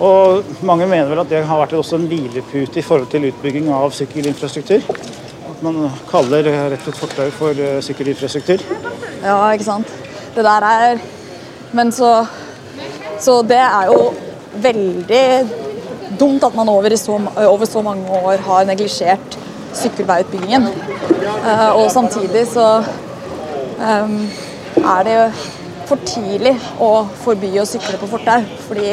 [0.00, 3.68] Og mange mener vel at det har vært også en hvilepute i forhold til utbygging
[3.72, 4.84] av sykkelinfrastruktur.
[5.50, 8.64] At man kaller rett og slett fortau for eh, sykkelinfrastruktur.
[9.20, 9.92] Ja, ikke sant.
[10.34, 11.00] Det der er
[11.72, 12.26] Men så
[13.20, 14.14] Så det er jo
[14.54, 15.48] veldig
[16.18, 19.36] dumt at man over, så, over så mange år har neglisjert
[19.76, 20.66] sykkelveiutbyggingen.
[21.44, 22.82] Eh, og samtidig så
[23.78, 24.16] um,
[24.80, 25.26] er det jo
[25.90, 26.90] for tidlig å
[27.24, 28.92] forby å sykle på fortau, fordi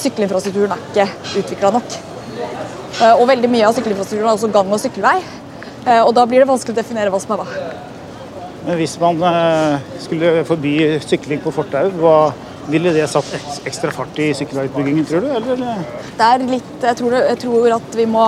[0.00, 1.96] sykkelinfrastrukturen er ikke utvikla nok.
[2.98, 5.18] Eh, og veldig mye av sykkelinfrastrukturen er også gang- og sykkelvei.
[5.84, 7.46] Eh, og da blir det vanskelig å definere hva som er hva.
[8.66, 12.16] Men hvis man eh, skulle forby sykling på fortau, hva
[12.68, 13.28] ville det satt
[13.68, 15.28] ekstra fart i sykkelveiutbyggingen, tror du?
[15.38, 15.84] Eller?
[16.18, 18.26] Det er litt, jeg tror, det, jeg tror at vi må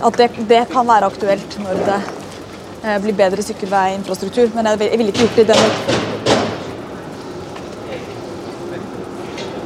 [0.00, 1.98] At det, det kan være aktuelt når det
[3.04, 4.48] blir bedre sykkelveiinfrastruktur.
[4.54, 6.09] Men jeg, vil- ville ikke gjort det i den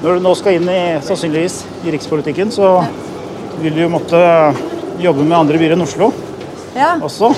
[0.05, 1.55] Når du nå skal inn i, sannsynligvis
[1.89, 2.75] i rikspolitikken, så
[3.63, 4.19] vil du jo måtte
[5.01, 6.11] jobbe med andre byer enn Oslo
[6.77, 6.99] Ja.
[7.01, 7.31] også.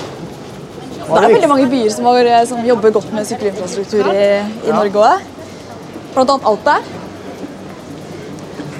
[1.07, 4.75] Det er veldig mange byer som, har, som jobber godt med sykkelinfrastruktur i, i Ja.
[4.75, 5.23] Norge òg.
[6.11, 6.75] Blant annet Alta.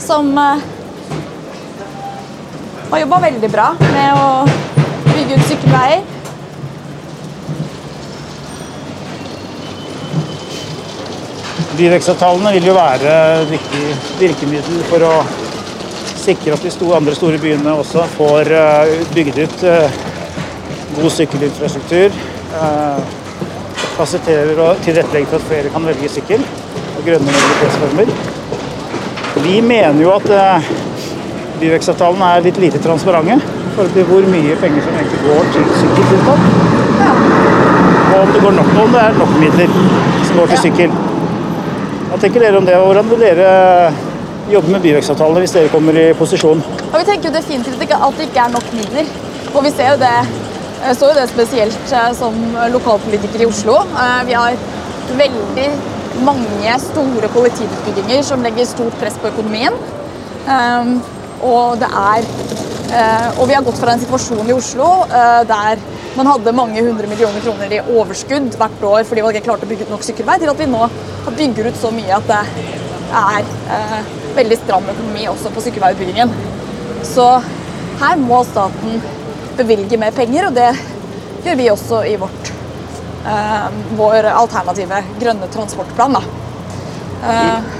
[0.03, 0.67] Som eh,
[2.91, 4.27] har jobba veldig bra med å
[5.13, 6.03] bygge ut sykkelveier.
[11.77, 13.81] Byvekstavtalene vil jo være et viktig
[14.17, 15.11] virkemiddel for å
[16.17, 19.99] sikre at de store, andre store byene også får eh, bygd ut eh,
[20.95, 22.15] god sykkelinfrastruktur.
[22.61, 23.11] eh,
[23.97, 28.11] Fasiliterer og tilrettelegger for at flere kan velge sykkel og grønne mobilitetsformer.
[29.45, 30.27] Vi mener jo at
[31.61, 35.69] byvekstavtalene er litt lite transparente i forhold til hvor mye penger som egentlig går til
[35.83, 36.41] sykkeltiltak.
[38.07, 39.77] Og om det, går nok, om det er nok midler
[40.25, 40.97] som går til sykkel.
[42.17, 43.49] Hva tenker dere om det, og hvordan vil dere
[44.49, 46.63] jobbe med byvekstavtalene hvis dere kommer i posisjon?
[46.89, 49.11] Vi tenker jo definitivt at det ikke er nok midler.
[49.51, 50.15] Og vi ser jo det,
[50.81, 52.39] eh, så jo det spesielt eh, som
[52.73, 53.75] lokalpolitiker i Oslo.
[53.93, 54.57] Eh, Vi har
[55.19, 55.67] veldig
[56.25, 59.77] mange store kollektivutbygginger som legger stort press på økonomien.
[61.45, 62.25] Og det er
[62.97, 65.77] eh, Og vi har gått fra en situasjon i Oslo eh, der
[66.17, 69.69] man hadde mange hundre millioner kroner i overskudd hvert år fordi man ikke klarte å
[69.69, 70.87] bygge ut nok sykkelvei, til at vi nå
[71.37, 72.41] bygger ut så mye at det
[73.21, 73.97] er eh,
[74.37, 76.33] veldig stram økonomi også på sykkelveiutbyggingen.
[77.07, 77.25] Så
[78.01, 79.01] her må staten
[79.57, 80.71] bevilge mer penger, og det
[81.45, 82.51] gjør vi også i vårt,
[83.25, 83.67] eh,
[83.99, 86.17] vår alternative grønne transportplan.
[87.27, 87.75] Eh,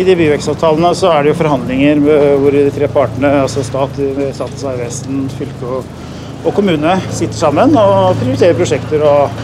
[0.00, 2.04] I de byvekstavtalene så er det jo forhandlinger
[2.40, 3.98] hvor de tre partene, altså stat,
[4.38, 5.98] Statens vegvesen, fylke og,
[6.44, 9.40] og, kommune, sitter sammen og prioriterer prosjekter og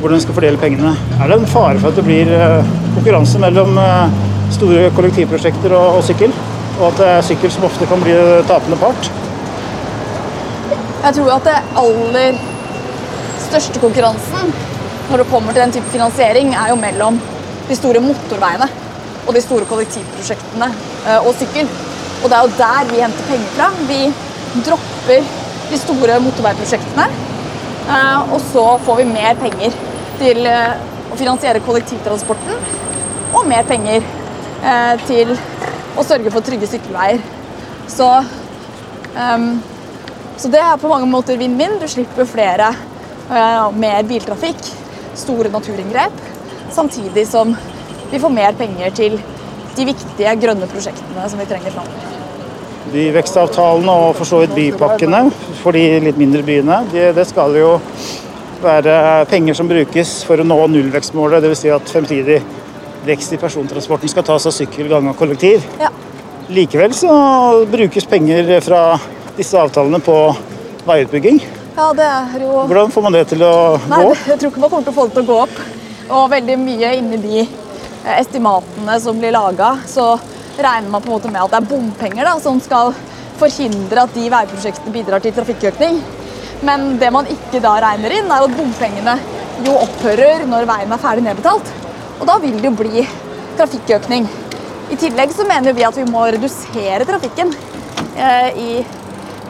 [0.00, 0.94] hvordan de skal fordele pengene.
[1.20, 4.16] Er det en fare for at det blir eh, konkurranse mellom eh,
[4.54, 6.32] store kollektivprosjekter og, og sykkel?
[6.80, 8.16] Og at det er sykkel som ofte kan bli
[8.48, 9.10] tapende part?
[11.00, 12.40] Jeg tror at det aller
[13.46, 14.52] største konkurransen
[15.10, 17.16] når det kommer til den type finansiering, er jo mellom
[17.68, 18.68] de store motorveiene
[19.26, 21.68] og de store kollektivprosjektene eh, og sykkel.
[22.22, 23.70] Og det er jo der vi henter penger fra.
[23.88, 24.00] Vi
[24.66, 25.39] dropper
[25.70, 27.06] de store motorveiprosjektene,
[27.86, 29.76] eh, og så får vi mer penger
[30.20, 30.74] til eh,
[31.10, 32.58] å finansiere kollektivtransporten
[33.34, 34.04] og mer penger
[35.08, 35.30] til
[35.96, 37.22] å sørge for trygge sykkelveier.
[37.88, 38.08] Så,
[39.16, 39.46] um,
[40.36, 41.78] så det er på mange måter vinn-vinn.
[41.80, 42.68] Du slipper flere
[43.64, 44.60] og mer biltrafikk,
[45.16, 46.20] store naturinngrep,
[46.76, 47.54] samtidig som
[48.10, 49.20] vi får mer penger til
[49.76, 52.19] de viktige grønne prosjektene som vi trenger framover.
[52.90, 55.22] De vekstavtalene og for så vidt bypakkene
[55.60, 57.76] for de litt mindre byene, det, det skal jo
[58.60, 61.44] være penger som brukes for å nå nullvekstmålet.
[61.44, 61.62] Dvs.
[61.62, 62.40] Si at fremtidig
[63.06, 65.64] vekst i persontransporten skal tas av sykkel, gange og kollektiv.
[65.80, 65.92] Ja.
[66.50, 67.14] Likevel så
[67.70, 68.82] brukes penger fra
[69.38, 70.18] disse avtalene på
[70.88, 71.40] veiutbygging.
[71.78, 72.66] Ja, det er jo...
[72.66, 73.54] Hvordan får man det til å
[73.88, 74.14] Nei, gå?
[74.28, 75.58] Jeg tror ikke man kommer til å få det til å gå opp.
[76.10, 77.44] Og veldig mye inni de
[78.04, 80.14] Eh, estimatene som blir laga, så
[80.64, 82.94] regner man på en måte med at det er bompenger da, som skal
[83.40, 86.00] forhindre at de veiprosjektene bidrar til trafikkøkning.
[86.66, 89.16] Men det man ikke da regner inn, er at bompengene
[89.64, 91.72] jo opphører når veien er ferdig nedbetalt.
[92.20, 93.04] Og da vil det jo bli
[93.58, 94.28] trafikkøkning.
[94.90, 97.52] I tillegg så mener vi at vi må redusere trafikken
[98.18, 98.70] eh, i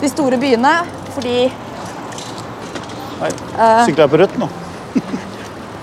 [0.01, 0.75] de store byene,
[1.17, 1.37] fordi
[3.21, 3.31] Nei,
[3.85, 4.49] sykler jeg på rødt nå?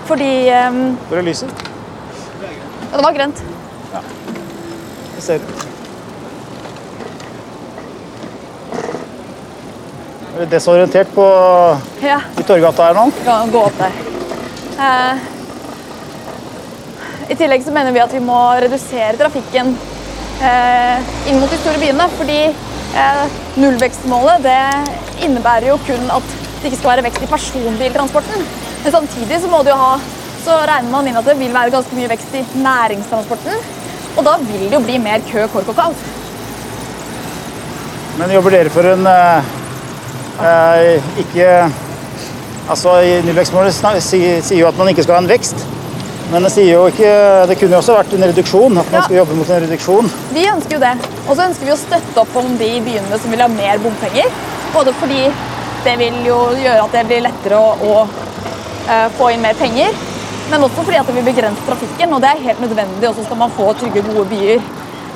[0.08, 0.78] fordi eh,
[1.12, 1.54] er?
[2.88, 3.42] Ja, det var grønt.
[5.18, 5.22] Ja.
[5.24, 5.40] Ser
[10.36, 11.24] Er du desorientert på
[12.04, 12.20] ja.
[12.38, 13.08] i Torgata her nå?
[13.26, 13.96] Kan gå opp der.
[14.78, 15.24] Eh,
[17.34, 19.72] I tillegg så mener vi at vi må redusere trafikken
[20.46, 22.06] eh, inn mot de store byene.
[22.20, 23.24] Fordi eh,
[23.58, 24.62] nullvekstmålet det
[25.26, 28.46] innebærer jo kun at det ikke skal være vekst i personbiltransporten.
[28.84, 29.92] Men samtidig så må det jo ha
[30.44, 33.58] så regner man inn at det vil være ganske mye vekst i næringstransporten.
[34.18, 36.06] Og da vil det jo bli mer kø, kork og kaos.
[38.18, 39.52] Men jobber dere for en eh,
[40.42, 41.50] eh ikke
[42.68, 43.72] Altså, i Nullvekstmålet
[44.04, 45.62] sier jo at man ikke skal ha en vekst.
[46.28, 47.12] Men det, sier jo ikke,
[47.48, 48.76] det kunne jo også vært en reduksjon.
[48.76, 49.04] at man ja.
[49.06, 50.10] skal jobbe mot en reduksjon.
[50.34, 50.90] Vi ønsker jo det.
[51.24, 54.28] Og så ønsker vi å støtte opp om de byene som vil ha mer bompenger.
[54.74, 55.22] Både fordi
[55.86, 59.96] det vil jo gjøre at det blir lettere å, å uh, få inn mer penger.
[60.48, 63.08] Men også fordi at det vil begrense trafikken, og det er helt nødvendig.
[63.08, 64.62] også skal man få trygge, gode byer.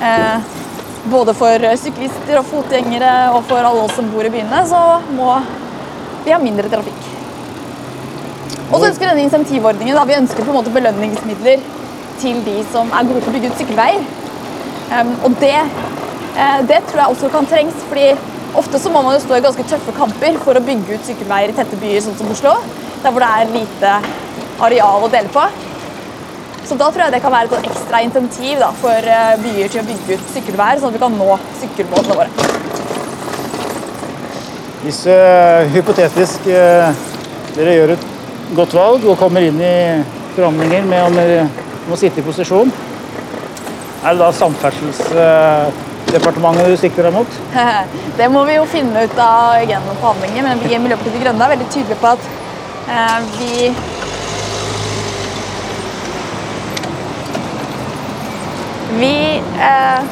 [0.03, 0.38] Eh,
[1.11, 5.35] både for syklister og fotgjengere og for alle oss som bor i byene, så må
[6.25, 7.09] vi ha mindre trafikk.
[8.73, 11.64] Og så ønsker denne insentivordningen da, vi ønsker på en måte belønningsmidler
[12.23, 14.05] til de som er gode til å bygge ut sykkelveier.
[14.92, 15.57] Um, og det,
[16.37, 18.12] eh, det, tror jeg også kan trengs, fordi
[18.57, 21.53] ofte så må man jo stå i ganske tøffe kamper for å bygge ut sykkelveier
[21.53, 22.55] i tette byer sånn som Oslo,
[23.03, 23.95] der hvor det er lite
[24.66, 25.44] areal å dele på.
[26.62, 29.83] Så da tror jeg det kan være et ekstra intensiv da, for eh, byer til
[29.83, 32.31] å bygge ut sykkelveier, sånn at vi kan nå sykkelmålene våre.
[34.83, 36.90] Hvis uh, hypotetisk uh,
[37.55, 38.05] dere gjør et
[38.57, 40.03] godt valg og kommer inn i
[40.35, 41.48] forhandlinger med om dere
[41.87, 42.68] må sitte i posisjon,
[44.03, 47.31] er det da Samferdselsdepartementet uh, du sikter deg mot?
[48.18, 51.44] det må vi jo finne ut av gjennom forhandlinger, men vi i Miljøpartiet De Grønne
[51.46, 52.22] er veldig tydelige på at
[53.37, 53.53] vi
[58.99, 60.11] Vi eh...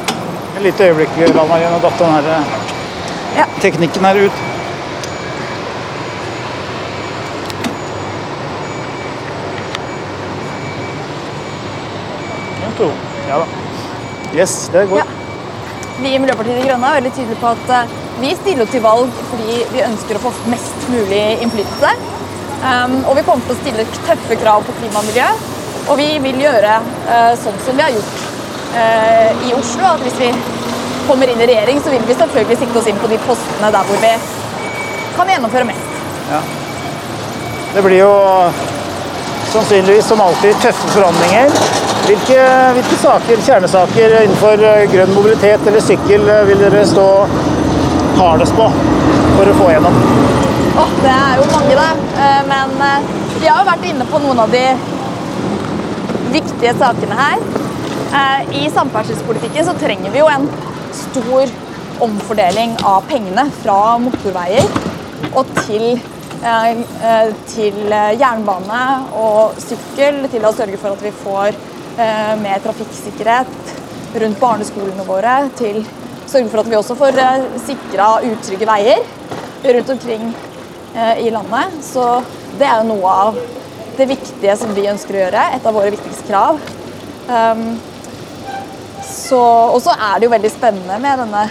[0.57, 2.57] Et lite øyeblikk, la meg gjennom datt den her eh,
[3.39, 3.45] ja.
[3.63, 4.47] teknikken her ut.
[13.31, 13.47] Ja da.
[14.35, 14.99] Yes, det går.
[14.99, 15.05] Ja.
[16.03, 19.13] Vi i Miljøpartiet De Grønne er veldig tydelige på at uh, vi stiller til valg
[19.29, 21.93] fordi vi ønsker å få mest mulig innflytelse.
[22.65, 25.29] Um, og vi kommer til å stille tøffe krav på klima og miljø.
[25.93, 28.20] Og vi vil gjøre uh, sånn som vi har gjort
[28.71, 29.95] i Oslo.
[29.95, 30.31] At hvis vi
[31.09, 33.87] kommer inn i regjering, så vil vi selvfølgelig sikte oss inn på de postene der
[33.89, 34.13] hvor vi
[35.17, 35.97] kan gjennomføre mest.
[36.31, 36.41] Ja.
[37.75, 38.13] Det blir jo
[39.53, 41.51] sannsynligvis som alltid tøffe forhandlinger.
[42.07, 42.39] Hvilke,
[42.77, 47.07] hvilke saker, kjernesaker innenfor eh, grønn mobilitet eller sykkel eh, vil dere stå
[48.19, 48.67] hardest på
[49.37, 49.99] for å få gjennom?
[50.81, 52.31] Oh, det er jo mange, det.
[52.49, 52.75] Men
[53.41, 54.65] vi har jo vært inne på noen av de
[56.35, 57.60] viktige sakene her.
[58.53, 60.49] I samferdselspolitikken så trenger vi jo en
[60.93, 61.51] stor
[62.03, 64.67] omfordeling av pengene fra motorveier
[65.37, 66.01] og til,
[67.53, 67.77] til
[68.19, 68.81] jernbane
[69.15, 71.61] og sykkel, til å sørge for at vi får
[72.43, 77.21] mer trafikksikkerhet rundt barneskolene våre, til å sørge for at vi også får
[77.63, 79.05] sikra utrygge veier
[79.77, 80.33] rundt omkring
[81.23, 81.79] i landet.
[81.87, 82.09] Så
[82.59, 83.39] det er jo noe av
[84.01, 85.47] det viktige som vi ønsker å gjøre.
[85.55, 86.59] Et av våre viktigste krav.
[89.35, 91.49] Og så er det jo veldig spennende med denne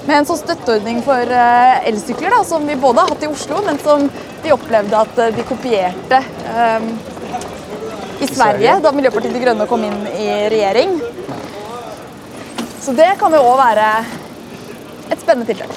[0.00, 3.60] med en sånn støtteordning for uh, elsykler, da, som vi både har hatt i Oslo,
[3.66, 4.06] men som
[4.42, 6.88] vi opplevde at uh, de kopierte um,
[8.20, 10.96] i Sverige da Miljøpartiet De Grønne kom inn i regjering.
[12.80, 13.86] Så det kan jo òg være
[15.12, 15.72] et spennende tiltak.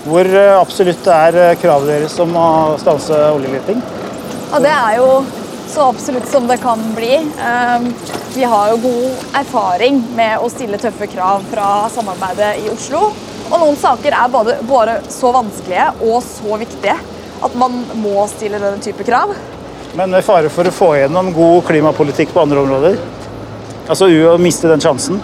[0.00, 2.48] Hvor eh, absolutt er eh, kravet deres om å
[2.80, 3.82] stanse oljeleting?
[4.50, 5.08] Ja, det er jo
[5.70, 7.14] så absolutt som det kan bli.
[7.46, 7.94] Ehm,
[8.34, 13.10] vi har jo god erfaring med å stille tøffe krav fra samarbeidet i Oslo.
[13.50, 16.98] Og noen saker er både, både så vanskelige og så viktige
[17.40, 19.34] at man må stille denne type krav.
[19.96, 22.98] Men med fare for å få gjennom god klimapolitikk på andre områder?
[23.90, 25.18] Altså å miste den sjansen?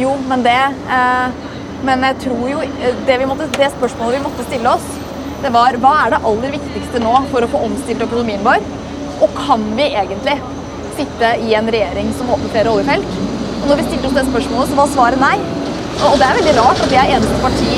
[0.00, 1.46] Jo, men det eh,
[1.84, 4.86] Men jeg tror jo eh, det, måtte, det, spørsmålet vi måtte stille oss,
[5.40, 8.64] det var hva er det aller viktigste nå for å få omstilt økonomien vår?
[9.24, 10.36] Og kan vi egentlig
[10.98, 13.14] sitte i en regjering som åpner flere oljefelt?
[13.60, 15.36] Og når vi stilte oss det spørsmålet, så var svaret nei.
[16.08, 17.72] Og det er veldig rart at vi er eneste parti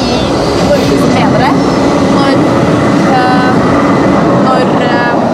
[0.00, 0.18] i
[0.68, 1.50] Norge som mener det.
[2.16, 2.38] Når,
[3.16, 3.58] øh,
[4.46, 5.24] når øh,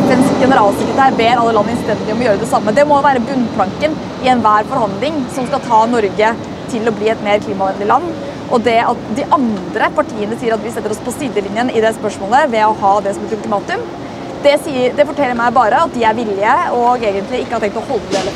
[0.00, 2.76] FNs generalsekretær ber alle land innstendig om å gjøre det samme.
[2.76, 6.32] Det må være bunnplanken i enhver forhandling som skal ta Norge
[6.72, 8.32] til å bli et mer klimavennlig land.
[8.54, 11.94] Og det at de andre partiene sier at vi setter oss på sidelinjen i det
[11.96, 13.82] spørsmålet ved å ha det som et ultimatum,
[14.44, 17.80] det, sier, det forteller meg bare at de er villige og egentlig ikke har tenkt
[17.80, 18.34] å holde det.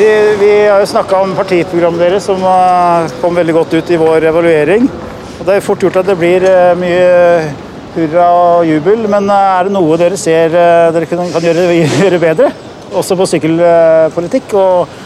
[0.00, 0.08] Vi,
[0.40, 2.44] vi, har jo snakka om partiprogrammet deres, som
[3.20, 4.86] kom veldig godt ut i vår evaluering.
[5.40, 7.04] Og Det er fort gjort at det blir eh, mye
[7.94, 11.64] hurra og jubel, men eh, er det noe dere ser eh, dere kan, gjøre,
[12.02, 12.50] gjøre, bedre?
[12.92, 14.98] Også på sykkelpolitikk og,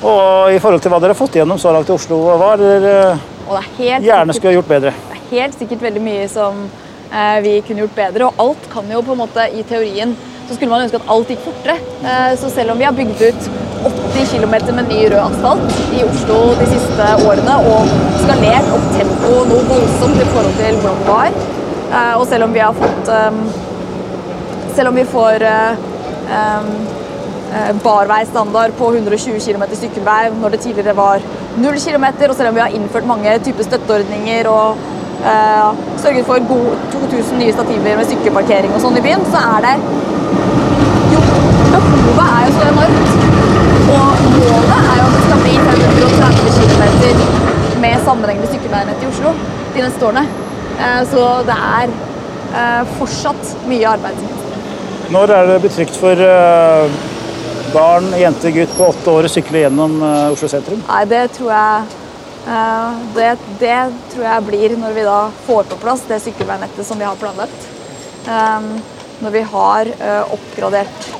[0.00, 2.22] og, i forhold til hva dere har fått igjennom så langt i Oslo.
[2.40, 4.94] Hva er dere gjerne skulle gjort bedre?
[5.10, 6.64] Det er helt sikkert veldig mye som
[7.12, 10.16] eh, vi kunne gjort bedre, og alt kan jo på en måte i teorien
[10.50, 11.76] så skulle man ønske at alt gikk fortere.
[12.02, 13.50] Eh, så selv om vi har bygd ut
[13.86, 17.92] 80 km med ny rød asfalt i Oslo de siste årene og
[18.24, 21.38] skalert opp tempoet noe voldsomt i forhold til hvordan det var.
[21.90, 23.44] Eh, og selv om vi har fått um,
[24.70, 25.42] Selv om vi får
[26.30, 26.68] um,
[27.82, 31.24] barveistandard på 120 km sykkelvei når det tidligere var
[31.58, 34.78] 0 km, og selv om vi har innført mange typer støtteordninger og
[35.24, 39.66] uh, sørget for god 2000 nye stativer med sykkelparkering og sånn i byen, så er
[39.66, 39.74] det
[41.14, 41.20] jo
[41.90, 43.10] behovet er jo så enormt.
[43.90, 49.34] Og målet er jo at det skal bli 530 km med sammenhengende sykkelveinett i Oslo
[49.74, 50.26] de neste årene.
[50.80, 51.94] Eh, så det er
[52.60, 54.26] eh, fortsatt mye arbeid.
[55.10, 57.00] Når er det blitt trygt for eh,
[57.72, 59.98] barn, jente, gutt på åtte år sykle gjennom
[60.32, 60.82] Oslo sentrum?
[60.88, 61.98] Nei, det tror jeg
[63.14, 63.78] det, det,
[64.14, 67.66] tror jeg blir når vi da får på plass det sykkelveinettet som vi har planlagt.
[69.20, 69.90] Når vi har
[70.32, 71.10] oppgradert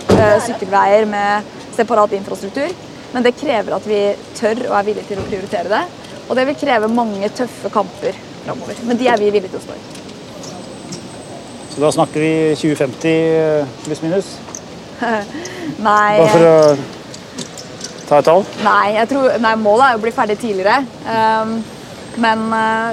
[0.47, 2.73] sykkelveier med separat infrastruktur.
[3.13, 4.01] Men det krever at vi
[4.39, 5.85] tør og er villige til å prioritere det.
[6.29, 8.85] Og det vil kreve mange tøffe kamper framover.
[8.87, 9.83] Men de er vi villige til å stå i.
[11.71, 14.35] Så da snakker vi 2050 pluss minus?
[15.79, 16.57] nei Bare for å
[18.09, 18.45] ta et tall?
[18.67, 20.81] Nei, tror, nei, målet er å bli ferdig tidligere.
[21.07, 21.59] Um,
[22.21, 22.91] men uh,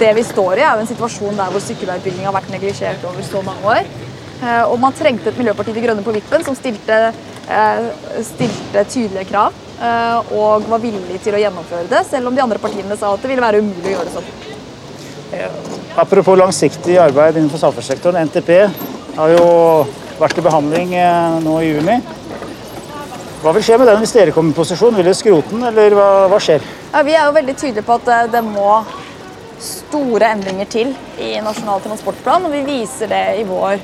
[0.00, 3.26] det vi står i, er jo en situasjon der hvor sykkelveiutbygging har vært neglisjert over
[3.26, 3.90] så mange år.
[4.38, 7.10] Uh, og man trengte et Miljøparti De Grønne på vippen som stilte
[7.48, 7.84] Eh,
[8.22, 12.60] stilte tydelige krav eh, og var villig til å gjennomføre det, selv om de andre
[12.60, 14.26] partiene sa at det ville være umulig å gjøre det sånn.
[15.96, 18.28] Apropos langsiktig arbeid innenfor samferdselssektoren.
[18.28, 18.52] NTP
[19.16, 19.46] har jo
[20.18, 21.98] vært til behandling eh, nå i juni.
[23.38, 24.96] Hva vil skje med den hvis dere kommer i posisjon?
[24.98, 26.64] Vil dere skrote den, eller hva, hva skjer?
[26.90, 28.80] Ja, vi er jo veldig tydelige på at det må
[29.62, 30.90] store endringer til
[31.22, 32.48] i Nasjonal transportplan.
[32.48, 33.78] Og vi viser det i vår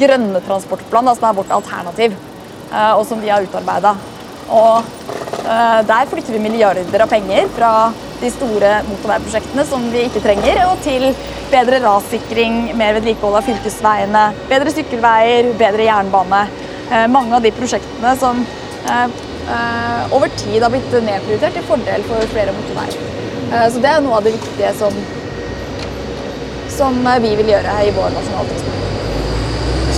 [0.00, 2.14] grønne transportplan, da, som er vårt alternativ.
[2.70, 3.96] Eh, og som vi har utarbeida.
[4.46, 7.70] Eh, der flytter vi milliarder av penger fra
[8.20, 11.06] de store motorveiprosjektene som vi ikke trenger, og til
[11.50, 16.42] bedre rassikring, mer vedlikehold av fylkesveiene, bedre sykkelveier, bedre jernbane.
[16.90, 18.44] Eh, mange av de prosjektene som
[20.14, 23.10] over tid har blitt nedprioritert til fordel for flere motorveier.
[23.52, 24.94] Eh, Så det er noe av det viktige som,
[26.68, 28.89] som vi vil gjøre i vår nasjonale.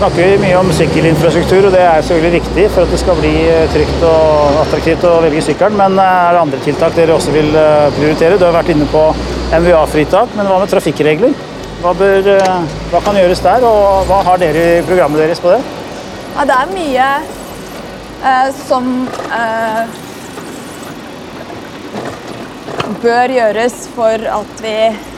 [0.02, 3.34] Snakker mye om sykkelinfrastruktur, og det er selvfølgelig viktig for at det skal bli
[3.70, 5.76] trygt og attraktivt å velge sykkelen.
[5.78, 8.34] Men er det andre tiltak dere også vil eh, prioritere?
[8.34, 9.02] Du har vært inne på
[9.54, 11.36] MVA-fritak, men hva med trafikkregler?
[11.84, 15.54] Hva, bør, eh, hva kan gjøres der, og hva har dere i programmet deres på
[15.54, 15.62] det?
[16.32, 17.08] Ja, det er mye
[18.32, 18.92] eh, som
[19.38, 19.82] eh,
[23.06, 25.11] bør gjøres for at vi eh,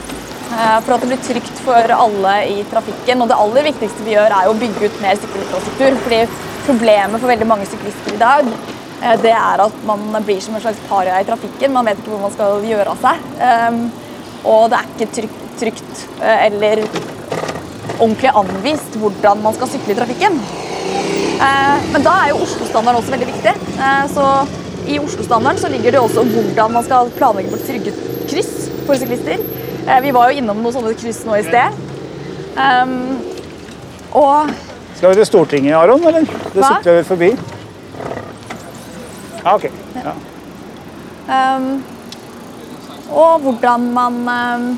[0.84, 3.22] for at det blir trygt for alle i trafikken.
[3.22, 5.98] Og det aller viktigste vi gjør, er å bygge ut mer sykkelinfrastruktur.
[6.04, 6.20] Fordi
[6.66, 8.48] problemet for veldig mange syklister i dag,
[9.02, 11.72] eh, det er at man blir som en slags paria i trafikken.
[11.72, 13.26] Man vet ikke hvor man skal gjøre av seg.
[13.40, 13.80] Um,
[14.44, 15.28] og det er ikke
[15.60, 16.84] trygt, eh, eller
[17.98, 20.38] ordentlig anvist hvordan man skal sykle i trafikken.
[21.34, 23.54] Eh, Men da er jo Oslo-standarden også veldig viktig.
[23.78, 24.46] Eh, Så
[24.86, 27.92] I Oslo-standarden ligger det også hvordan man skal planlegge for trygge
[28.28, 29.38] kryss for syklister.
[29.86, 31.80] Eh, Vi var jo innom noen sånne kryss nå i sted.
[32.54, 33.18] Um,
[34.14, 34.52] og
[34.94, 36.24] Skal vi til Stortinget, Aron, eller?
[36.54, 36.78] Det Hva?
[36.86, 37.30] vi forbi.
[39.42, 39.66] Ja, ok.
[39.98, 40.14] Ja.
[41.24, 41.66] Um,
[43.10, 44.68] og hvordan man um,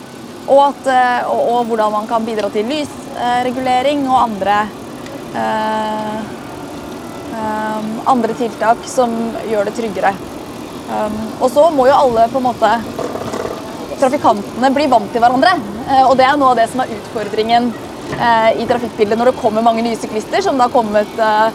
[0.49, 4.59] og, at, uh, og, og hvordan man kan bidra til lysregulering og andre
[5.37, 6.19] uh,
[7.31, 9.15] um, andre tiltak som
[9.47, 10.15] gjør det tryggere.
[10.87, 12.73] Um, og så må jo alle på en måte
[14.01, 15.57] trafikantene blir vant til hverandre.
[15.87, 17.71] Uh, og det er noe av det som er utfordringen
[18.17, 21.51] uh, i trafikkbildet når det kommer mange nye syklister, som det har kommet uh,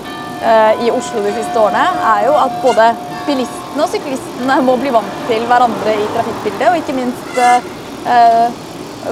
[0.81, 1.83] i Oslo de siste årene,
[2.15, 2.87] er jo at både
[3.27, 7.37] bilistene og syklistene må bli vant til hverandre i trafikkbildet, og ikke minst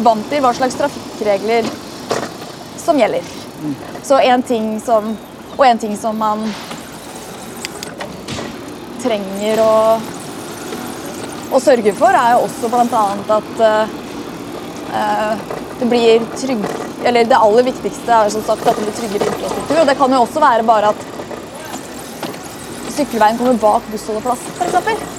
[0.02, 1.70] vant til hva slags trafikkregler
[2.82, 3.30] som gjelder.
[4.02, 5.14] Så en ting som
[5.60, 6.40] Og en ting som man
[9.04, 9.74] trenger å,
[11.50, 13.04] å sørge for, er jo også bl.a.
[13.38, 13.94] at eh,
[15.00, 15.46] eh,
[15.80, 16.66] det blir trygg
[17.08, 19.78] Eller det aller viktigste er som sagt at det blir tryggere infrastruktur.
[19.80, 21.06] Og det kan jo også være bare at
[22.98, 25.16] sykkelveien kommer bak bussholdeplassen, f.eks.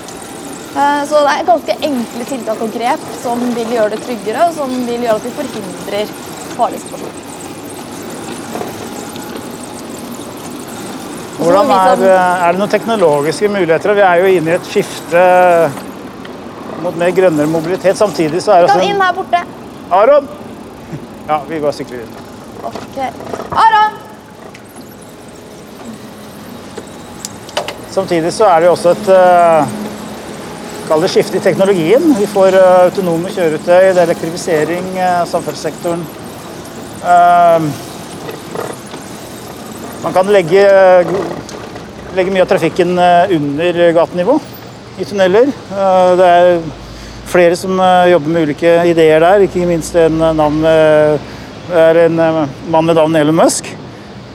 [0.76, 4.55] Eh, Så det er ganske enkle tiltak og grep som vil gjøre det tryggere, og
[4.61, 6.14] som vil gjøre at vi forhindrer
[6.59, 7.26] farlige situasjoner.
[11.41, 13.97] Hvordan er, er det noen teknologiske muligheter?
[13.97, 15.22] Vi er jo inne i et skifte
[16.85, 17.99] mot mer grønnere mobilitet.
[17.99, 19.43] Samtidig så er Kan skal inn her borte.
[19.91, 20.28] Aron!
[21.28, 22.14] Ja, vi bare sykler inn.
[22.64, 22.99] Ok.
[23.64, 23.99] Aron!
[27.91, 29.78] Samtidig så er det jo også et eh,
[30.91, 32.07] Kall det skifte i teknologien.
[32.18, 36.07] Vi får eh, autonome kjøretøy, det er elektrifisering av samferdselssektoren.
[37.01, 37.68] Eh,
[40.01, 40.64] man kan legge,
[42.16, 44.39] legge mye av trafikken eh, under gatenivå
[45.01, 45.48] i tunneler.
[45.48, 46.62] Eh, det er
[47.30, 50.64] flere som eh, jobber med ulike ideer der, ikke minst en eh, navn
[51.70, 52.16] en
[52.66, 53.68] mann med navn Elon Musk.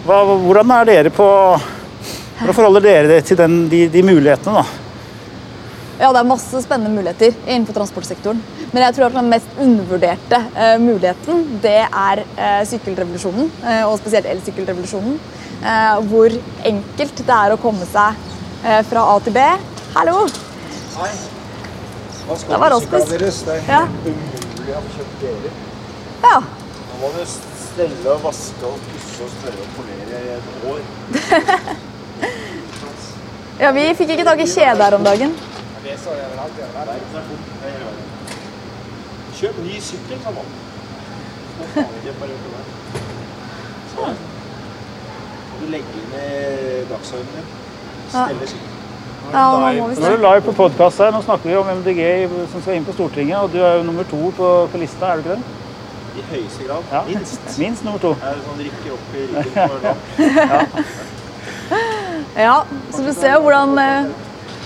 [0.08, 4.62] Er dere på hvordan forholder dere dere til den, de, de mulighetene?
[4.62, 4.86] da?
[6.00, 8.40] Ja, det er masse spennende muligheter innenfor transportsektoren.
[8.72, 13.52] Men jeg tror at den mest undervurderte eh, muligheten, det er eh, sykkelrevolusjonen.
[13.64, 15.20] Eh, og spesielt elsykkelrevolusjonen.
[16.06, 16.34] Hvor
[16.68, 18.20] enkelt det er å komme seg
[18.92, 19.48] fra A til B.
[19.96, 20.28] Hallo!
[20.96, 21.12] Hei.
[22.26, 23.40] Hva skal Det var deres?
[23.44, 23.82] Det er Ja.
[23.84, 25.50] umulig å få kjøpt dere.
[26.24, 26.38] Ja.
[26.40, 30.80] Nå må du stelle og vaske og pusse og spørre og polere i et år.
[33.64, 35.36] ja, vi fikk ikke tak i kjede her om dagen.
[35.84, 36.56] Det sa jeg vel alt.
[36.60, 37.44] Jeg vet det er fort.
[37.64, 37.98] Det gjør jeg.
[39.40, 40.48] Kjøp ny sykkel, sa man.
[41.58, 42.66] Nå faen ikke et par uker der.
[43.92, 44.08] Så
[45.52, 47.54] må du legger inn i dagsordenen din.
[48.16, 48.75] Stelle sykkel.
[49.34, 51.12] Ja, nå må vi Nå er du live på podkast her.
[51.16, 52.02] Nå snakker vi om MDG
[52.52, 53.38] som skal inn på Stortinget.
[53.42, 55.42] Og du er jo nummer to på, på lista, er du ikke det?
[56.16, 56.92] I høyeste grad.
[56.92, 57.02] Ja.
[57.10, 57.50] Minst.
[57.64, 58.14] Minst nummer to.
[58.22, 60.00] Sånn rykker opp i ryggen for land.
[62.36, 64.08] Ja, så du ser jo hvordan eh,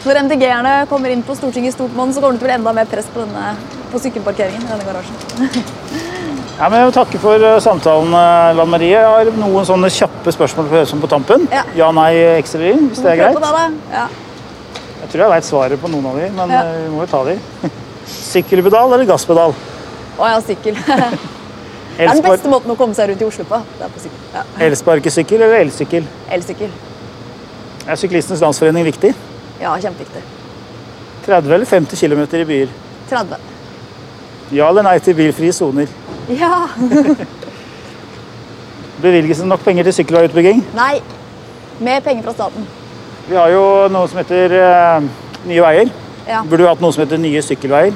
[0.04, 2.56] når MDG-erne kommer inn på Stortinget i stort monn, så kommer det til å bli
[2.58, 3.52] enda mer press på, denne,
[3.92, 5.16] på sykkelparkeringen i denne garasjen.
[6.60, 8.90] Ja, men jeg vil takke for eh, samtalen, eh, Lan Marie.
[8.92, 11.46] Jeg har noen sånne kjappe spørsmål på, som på tampen.
[11.56, 11.62] Ja.
[11.78, 13.62] Ja, nei, ekstra hvis det er Prøv på greit.
[13.62, 14.02] det, da.
[14.02, 14.29] Ja.
[15.00, 16.62] Jeg tror jeg veit svaret på noen av de, men Ja.
[16.64, 17.38] eh, vi må jo ta de.
[18.10, 19.54] Sykkelpedal eller gasspedal?
[20.20, 20.76] Å ja, sykkel.
[22.00, 23.58] Det er den beste måten å komme seg rundt i Oslo på.
[23.76, 24.20] Det er på sykkel.
[24.32, 24.42] Ja.
[24.70, 26.06] Elsparkesykkel eller elsykkel?
[26.32, 26.70] Elsykkel.
[27.90, 29.10] Er Syklistenes Landsforening viktig?
[29.60, 30.22] Ja, kjempeviktig.
[31.26, 32.72] 30 eller 50 km i byer?
[33.10, 33.44] 30.
[34.56, 35.92] Ja eller nei til bilfrie soner?
[36.32, 36.70] Ja.
[39.04, 40.64] Bevilges det nok penger til sykkelveiutbygging?
[40.80, 41.02] Nei.
[41.84, 42.64] Mer penger fra staten.
[43.30, 43.64] Vi har jo
[43.94, 45.04] noe som heter eh,
[45.46, 45.90] Nye Veier.
[46.26, 46.40] Ja.
[46.42, 47.94] Burde vi hatt noe som heter Nye sykkelveier.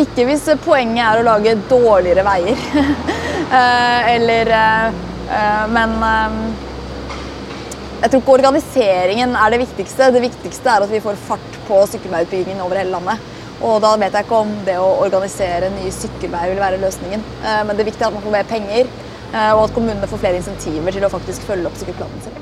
[0.00, 2.62] Ikke hvis poenget er å lage dårligere veier.
[3.46, 4.86] Eh, eller eh,
[5.30, 6.32] eh, Men eh,
[8.00, 10.08] jeg tror ikke organiseringen er det viktigste.
[10.16, 13.22] Det viktigste er at vi får fart på sykkelveiutbyggingen over hele landet.
[13.60, 17.22] Og da vet jeg ikke om det å organisere nye sykkelveier vil være løsningen.
[17.44, 18.90] Eh, Men det er viktig at man får mer penger,
[19.36, 22.35] og at kommunene får flere insentiver til å faktisk følge opp sykkelplanen sin.